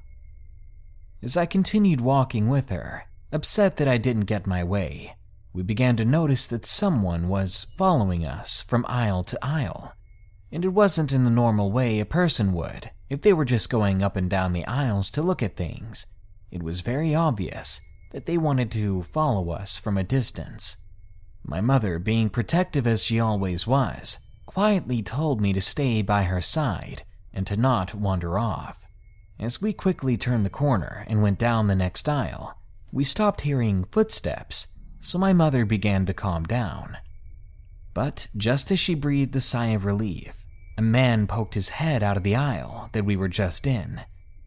As 1.23 1.37
I 1.37 1.47
continued 1.47 2.01
walking 2.01 2.49
with 2.49 2.69
her, 2.71 3.05
upset 3.33 3.77
that 3.79 3.89
I 3.89 3.99
didn't 3.99 4.27
get 4.27 4.47
my 4.47 4.63
way, 4.63 5.17
we 5.55 5.63
began 5.63 5.97
to 5.97 6.05
notice 6.05 6.47
that 6.49 6.67
someone 6.67 7.29
was 7.29 7.67
following 7.79 8.27
us 8.27 8.63
from 8.63 8.85
aisle 8.89 9.23
to 9.25 9.39
aisle. 9.41 9.93
And 10.51 10.65
it 10.65 10.69
wasn't 10.69 11.13
in 11.13 11.23
the 11.23 11.31
normal 11.31 11.71
way 11.73 12.01
a 12.01 12.05
person 12.05 12.53
would 12.53 12.91
if 13.09 13.23
they 13.23 13.33
were 13.33 13.45
just 13.45 13.71
going 13.71 14.03
up 14.03 14.17
and 14.17 14.29
down 14.29 14.53
the 14.53 14.67
aisles 14.67 15.11
to 15.13 15.23
look 15.23 15.43
at 15.43 15.57
things. 15.57 16.07
It 16.51 16.63
was 16.63 16.81
very 16.81 17.15
obvious 17.15 17.81
that 18.11 18.27
they 18.27 18.37
wanted 18.37 18.71
to 18.73 19.03
follow 19.03 19.51
us 19.51 19.79
from 19.79 19.97
a 19.97 20.05
distance. 20.05 20.77
My 21.45 21.61
mother, 21.61 21.99
being 21.99 22.31
protective 22.31 22.87
as 22.87 23.05
she 23.05 23.21
always 23.21 23.67
was, 23.67 24.19
quietly 24.55 25.03
told 25.03 25.40
me 25.40 25.53
to 25.53 25.61
stay 25.61 26.01
by 26.01 26.23
her 26.23 26.40
side 26.40 27.03
and 27.33 27.45
to 27.45 27.57
not 27.57 27.93
wander 27.93 28.38
off. 28.38 28.79
As 29.40 29.61
we 29.61 29.73
quickly 29.73 30.17
turned 30.17 30.47
the 30.47 30.51
corner 30.51 31.05
and 31.09 31.21
went 31.21 31.40
down 31.40 31.67
the 31.67 31.75
next 31.75 32.09
aisle, 32.09 32.57
we 32.93 33.03
stopped 33.03 33.40
hearing 33.40 33.85
footsteps 33.90 34.69
so 35.01 35.19
my 35.19 35.33
mother 35.33 35.64
began 35.64 36.07
to 36.07 36.14
calm 36.14 36.45
down. 36.45 36.97
But 37.95 38.29
just 38.37 38.71
as 38.71 38.79
she 38.79 38.95
breathed 38.95 39.35
a 39.35 39.40
sigh 39.40 39.67
of 39.67 39.85
relief, 39.85 40.45
a 40.79 40.83
man 40.83 41.27
poked 41.27 41.55
his 41.55 41.71
head 41.71 42.05
out 42.05 42.17
of 42.17 42.23
the 42.23 42.37
aisle 42.37 42.90
that 42.93 43.05
we 43.05 43.17
were 43.17 43.29
just 43.29 43.67
in, 43.67 44.03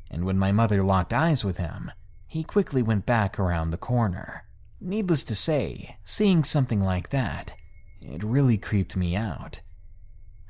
and 0.10 0.24
when 0.24 0.40
my 0.40 0.54
mother 0.54 0.84
locked 0.84 1.14
eyes 1.14 1.44
with 1.44 1.58
him, 1.58 1.92
he 2.28 2.44
quickly 2.44 2.82
went 2.82 3.06
back 3.06 3.38
around 3.38 3.72
the 3.72 3.78
corner. 3.78 4.46
Needless 4.80 5.26
to 5.26 5.36
say, 5.36 5.98
seeing 6.06 6.46
something 6.46 6.82
like 6.82 7.10
that, 7.10 7.56
it 8.02 8.24
really 8.24 8.58
creeped 8.58 8.96
me 8.96 9.16
out. 9.16 9.62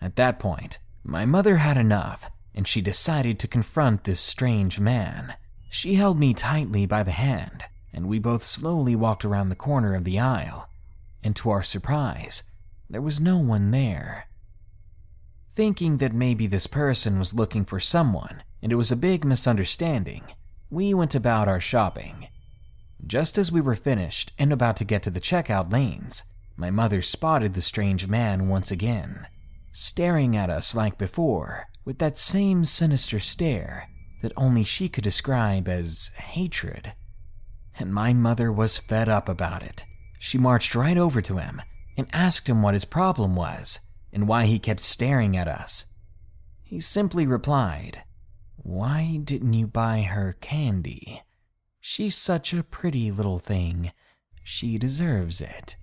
At 0.02 0.16
that 0.16 0.40
point, 0.40 0.80
my 1.04 1.26
mother 1.26 1.58
had 1.58 1.78
enough, 1.78 2.30
and 2.54 2.68
she 2.68 2.82
decided 2.82 3.40
to 3.40 3.48
confront 3.48 4.04
this 4.04 4.20
strange 4.20 4.80
man. 4.80 5.36
She 5.70 5.96
held 5.96 6.20
me 6.20 6.34
tightly 6.34 6.86
by 6.86 7.04
the 7.04 7.12
hand 7.12 7.66
and 7.98 8.08
we 8.08 8.20
both 8.20 8.44
slowly 8.44 8.96
walked 8.96 9.26
around 9.26 9.50
the 9.50 9.56
corner 9.56 9.96
of 9.96 10.04
the 10.04 10.20
aisle, 10.20 10.70
and 11.24 11.36
to 11.36 11.50
our 11.50 11.64
surprise, 11.64 12.44
there 12.88 13.02
was 13.02 13.20
no 13.20 13.40
one 13.40 13.72
there. 13.72 14.28
Thinking 15.56 15.98
that 15.98 16.14
maybe 16.14 16.46
this 16.46 16.68
person 16.68 17.18
was 17.18 17.34
looking 17.34 17.66
for 17.66 17.80
someone 17.80 18.44
and 18.62 18.72
it 18.72 18.76
was 18.76 18.92
a 18.92 18.96
big 18.96 19.26
misunderstanding, 19.26 20.26
we 20.70 20.94
went 20.94 21.16
about 21.16 21.48
our 21.48 21.60
shopping. 21.60 22.28
Just 23.06 23.36
as 23.36 23.52
we 23.52 23.62
were 23.62 23.74
finished 23.74 24.32
and 24.38 24.54
about 24.54 24.76
to 24.76 24.86
get 24.86 25.02
to 25.02 25.10
the 25.10 25.20
checkout 25.20 25.74
lanes, 25.74 26.24
my 26.56 26.70
mother 26.70 27.02
spotted 27.02 27.56
the 27.56 27.62
strange 27.62 28.08
man 28.08 28.48
once 28.48 28.70
again, 28.70 29.26
staring 29.78 30.36
at 30.36 30.50
us 30.50 30.74
like 30.74 30.98
before 30.98 31.68
with 31.86 32.00
that 32.00 32.18
same 32.18 32.66
sinister 32.66 33.20
stare 33.20 33.88
that 34.24 34.34
only 34.36 34.64
she 34.64 34.90
could 34.90 35.04
describe 35.04 35.68
as 35.68 36.10
hatred 36.16 36.94
and 37.80 37.94
my 37.94 38.12
mother 38.12 38.52
was 38.52 38.78
fed 38.78 39.08
up 39.08 39.30
about 39.30 39.62
it. 39.62 39.86
She 40.18 40.40
marched 40.40 40.74
right 40.74 40.98
over 40.98 41.22
to 41.22 41.38
him 41.38 41.62
and 41.96 42.08
asked 42.12 42.50
him 42.50 42.64
what 42.64 42.74
his 42.74 42.86
problem 42.86 43.36
was 43.36 43.80
and 44.12 44.28
why 44.28 44.46
he 44.46 44.58
kept 44.58 44.82
staring 44.82 45.38
at 45.38 45.48
us. 45.48 45.86
He 46.64 46.80
simply 46.80 47.28
replied, 47.28 48.04
Why 48.56 49.20
didn't 49.24 49.54
you 49.54 49.68
buy 49.68 50.02
her 50.02 50.36
candy? 50.42 51.22
She's 51.80 52.16
such 52.16 52.52
a 52.52 52.64
pretty 52.64 53.12
little 53.12 53.40
thing. 53.40 53.92
She 54.44 54.80
deserves 54.80 55.40
it. 55.40 55.76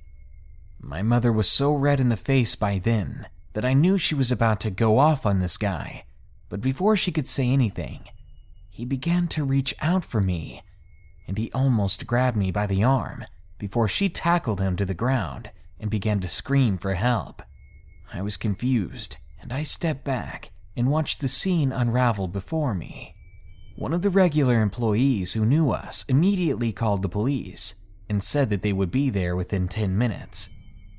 My 0.81 1.01
mother 1.01 1.33
was 1.33 1.49
so 1.49 1.73
red 1.73 2.01
in 2.01 2.09
the 2.09 2.17
face 2.17 2.57
by 2.57 2.79
then 2.79 3.29
that 3.55 3.65
I 3.65 3.73
knew 3.73 3.99
she 3.99 4.15
was 4.15 4.31
about 4.31 4.61
to 4.61 4.71
go 4.71 4.99
off 4.99 5.25
on 5.25 5.39
this 5.41 5.57
guy. 5.57 6.05
But 6.49 6.61
before 6.61 6.97
she 6.97 7.11
could 7.11 7.27
say 7.27 7.49
anything, 7.49 8.09
he 8.69 8.85
began 8.85 9.29
to 9.29 9.45
reach 9.45 9.75
out 9.81 10.05
for 10.05 10.21
me 10.21 10.63
and 11.27 11.39
he 11.39 11.51
almost 11.53 12.07
grabbed 12.07 12.37
me 12.37 12.51
by 12.51 12.67
the 12.67 12.85
arm 12.85 13.25
before 13.59 13.89
she 13.89 14.09
tackled 14.09 14.61
him 14.61 14.77
to 14.77 14.85
the 14.85 14.95
ground 14.95 15.51
and 15.81 15.91
began 15.91 16.21
to 16.21 16.29
scream 16.29 16.77
for 16.77 16.95
help. 16.95 17.43
I 18.13 18.23
was 18.23 18.37
confused 18.37 19.17
and 19.41 19.53
I 19.53 19.63
stepped 19.63 20.05
back 20.05 20.51
and 20.77 20.91
watched 20.91 21.21
the 21.21 21.29
scene 21.29 21.73
unravel 21.73 22.29
before 22.29 22.75
me. 22.75 23.15
One 23.77 23.93
of 23.93 24.03
the 24.03 24.11
regular 24.11 24.61
employees 24.61 25.33
who 25.33 25.45
knew 25.45 25.71
us 25.71 26.05
immediately 26.09 26.73
called 26.73 27.03
the 27.03 27.09
police 27.09 27.75
and 28.09 28.23
said 28.23 28.51
that 28.51 28.63
they 28.63 28.73
would 28.73 28.91
be 28.91 29.11
there 29.11 29.35
within 29.35 29.69
10 29.69 29.97
minutes. 29.97 30.49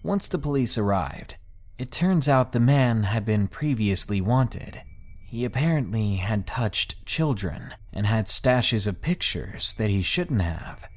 Once 0.03 0.27
the 0.27 0.37
police 0.37 0.77
arrived, 0.77 1.37
it 1.77 1.91
turns 1.91 2.29
out 2.29 2.51
the 2.51 2.59
man 2.59 3.03
had 3.03 3.25
been 3.25 3.47
previously 3.47 4.21
wanted. 4.21 4.81
He 5.27 5.43
apparently 5.43 6.15
had 6.15 6.47
touched 6.47 7.05
children 7.05 7.73
and 7.91 8.07
had 8.07 8.27
stashes 8.27 8.87
of 8.87 9.01
pictures 9.01 9.73
that 9.73 9.89
he 9.89 10.01
shouldn't 10.01 10.41
have. 10.41 10.87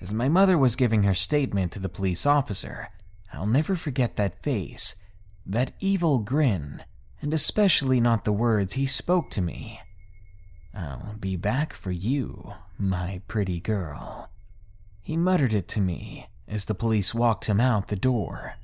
As 0.00 0.14
my 0.14 0.28
mother 0.28 0.56
was 0.56 0.76
giving 0.76 1.02
her 1.02 1.14
statement 1.14 1.72
to 1.72 1.80
the 1.80 1.88
police 1.88 2.26
officer, 2.26 2.88
I'll 3.32 3.46
never 3.46 3.74
forget 3.74 4.16
that 4.16 4.42
face, 4.42 4.94
that 5.44 5.72
evil 5.80 6.18
grin, 6.20 6.84
and 7.20 7.34
especially 7.34 8.00
not 8.00 8.24
the 8.24 8.32
words 8.32 8.74
he 8.74 8.86
spoke 8.86 9.30
to 9.30 9.42
me. 9.42 9.80
I'll 10.74 11.14
be 11.18 11.36
back 11.36 11.72
for 11.72 11.90
you, 11.90 12.52
my 12.78 13.22
pretty 13.26 13.60
girl. 13.60 14.30
He 15.00 15.16
muttered 15.16 15.52
it 15.52 15.68
to 15.68 15.80
me 15.80 16.28
as 16.46 16.66
the 16.66 16.74
police 16.74 17.14
walked 17.14 17.46
him 17.46 17.60
out 17.60 17.88
the 17.88 17.96
door. 17.96 18.54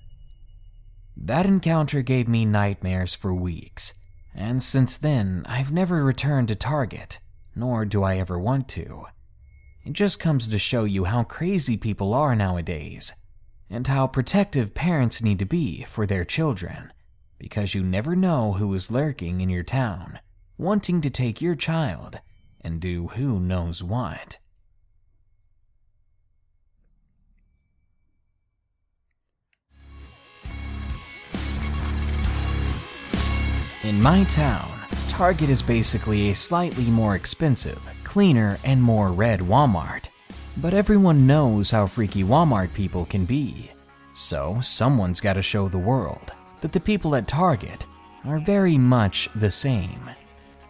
That 1.20 1.44
encounter 1.44 2.00
gave 2.00 2.26
me 2.26 2.46
nightmares 2.46 3.14
for 3.14 3.34
weeks, 3.34 3.92
and 4.34 4.62
since 4.62 4.96
then, 4.96 5.44
I've 5.46 5.70
never 5.70 6.02
returned 6.02 6.48
to 6.48 6.54
Target, 6.54 7.20
nor 7.54 7.84
do 7.84 8.02
I 8.02 8.16
ever 8.16 8.38
want 8.38 8.68
to. 8.70 9.04
It 9.84 9.92
just 9.92 10.18
comes 10.18 10.48
to 10.48 10.58
show 10.58 10.84
you 10.84 11.04
how 11.04 11.24
crazy 11.24 11.76
people 11.76 12.14
are 12.14 12.34
nowadays, 12.34 13.12
and 13.68 13.86
how 13.86 14.06
protective 14.06 14.74
parents 14.74 15.22
need 15.22 15.38
to 15.38 15.44
be 15.44 15.84
for 15.84 16.06
their 16.06 16.24
children, 16.24 16.90
because 17.38 17.74
you 17.74 17.82
never 17.82 18.16
know 18.16 18.54
who 18.54 18.72
is 18.74 18.90
lurking 18.90 19.42
in 19.42 19.50
your 19.50 19.62
town, 19.62 20.20
wanting 20.56 21.00
to 21.02 21.10
take 21.10 21.40
your 21.40 21.54
child 21.54 22.20
and 22.62 22.80
do 22.80 23.08
who 23.08 23.38
knows 23.38 23.82
what. 23.82 24.38
In 33.90 34.00
my 34.00 34.22
town, 34.22 34.70
Target 35.08 35.50
is 35.50 35.62
basically 35.62 36.30
a 36.30 36.34
slightly 36.36 36.84
more 36.84 37.16
expensive, 37.16 37.82
cleaner, 38.04 38.56
and 38.62 38.80
more 38.80 39.10
red 39.10 39.40
Walmart. 39.40 40.10
But 40.58 40.74
everyone 40.74 41.26
knows 41.26 41.72
how 41.72 41.88
freaky 41.88 42.22
Walmart 42.22 42.72
people 42.72 43.04
can 43.04 43.24
be. 43.24 43.72
So 44.14 44.60
someone's 44.62 45.20
got 45.20 45.32
to 45.32 45.42
show 45.42 45.66
the 45.66 45.76
world 45.76 46.32
that 46.60 46.70
the 46.70 46.78
people 46.78 47.16
at 47.16 47.26
Target 47.26 47.84
are 48.26 48.38
very 48.38 48.78
much 48.78 49.28
the 49.34 49.50
same. 49.50 50.08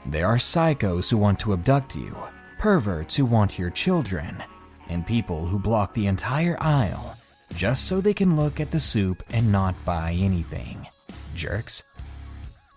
There 0.06 0.26
are 0.26 0.38
psychos 0.38 1.10
who 1.10 1.18
want 1.18 1.38
to 1.40 1.52
abduct 1.52 1.96
you, 1.96 2.16
perverts 2.58 3.16
who 3.16 3.26
want 3.26 3.58
your 3.58 3.68
children, 3.68 4.42
and 4.88 5.06
people 5.06 5.44
who 5.44 5.58
block 5.58 5.92
the 5.92 6.06
entire 6.06 6.56
aisle 6.58 7.18
just 7.54 7.86
so 7.86 8.00
they 8.00 8.14
can 8.14 8.34
look 8.34 8.60
at 8.60 8.70
the 8.70 8.80
soup 8.80 9.22
and 9.28 9.52
not 9.52 9.74
buy 9.84 10.12
anything. 10.18 10.86
Jerks. 11.34 11.84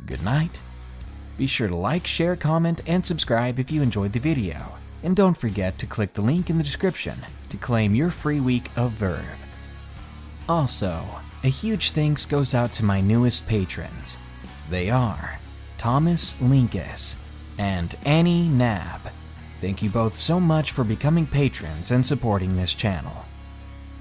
Good 0.06 0.24
night. 0.24 0.62
Be 1.38 1.48
sure 1.48 1.68
to 1.68 1.76
like, 1.76 2.06
share, 2.06 2.36
comment, 2.36 2.82
and 2.88 3.06
subscribe 3.06 3.58
if 3.60 3.72
you 3.72 3.82
enjoyed 3.82 4.14
the 4.14 4.20
video. 4.20 4.78
And 5.02 5.16
don't 5.16 5.38
forget 5.38 5.78
to 5.80 5.86
click 5.86 6.14
the 6.14 6.22
link 6.22 6.50
in 6.50 6.58
the 6.58 6.64
description 6.64 7.16
to 7.50 7.58
claim 7.58 7.96
your 7.96 8.10
free 8.10 8.40
week 8.40 8.70
of 8.76 8.92
Verve. 8.92 9.46
Also, 10.48 11.04
a 11.44 11.48
huge 11.48 11.92
thanks 11.92 12.26
goes 12.26 12.54
out 12.54 12.74
to 12.74 12.86
my 12.86 13.02
newest 13.02 13.48
patrons. 13.48 14.18
They 14.70 14.90
are 14.90 15.40
Thomas 15.78 16.34
Linkus 16.36 17.18
and 17.58 17.96
Annie 18.06 18.48
Nab. 18.48 19.02
Thank 19.62 19.82
you 19.82 19.90
both 19.90 20.14
so 20.14 20.40
much 20.40 20.72
for 20.72 20.84
becoming 20.84 21.26
patrons 21.26 21.92
and 21.92 22.06
supporting 22.06 22.56
this 22.56 22.74
channel. 22.74 23.26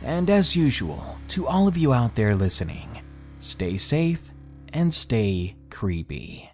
And 0.02 0.28
as 0.30 0.56
usual, 0.56 1.18
to 1.28 1.46
all 1.46 1.68
of 1.68 1.76
you 1.76 1.92
out 1.92 2.16
there 2.16 2.34
listening, 2.34 3.02
stay 3.38 3.76
safe 3.76 4.30
and 4.72 4.92
stay 4.92 5.54
creepy. 5.72 6.51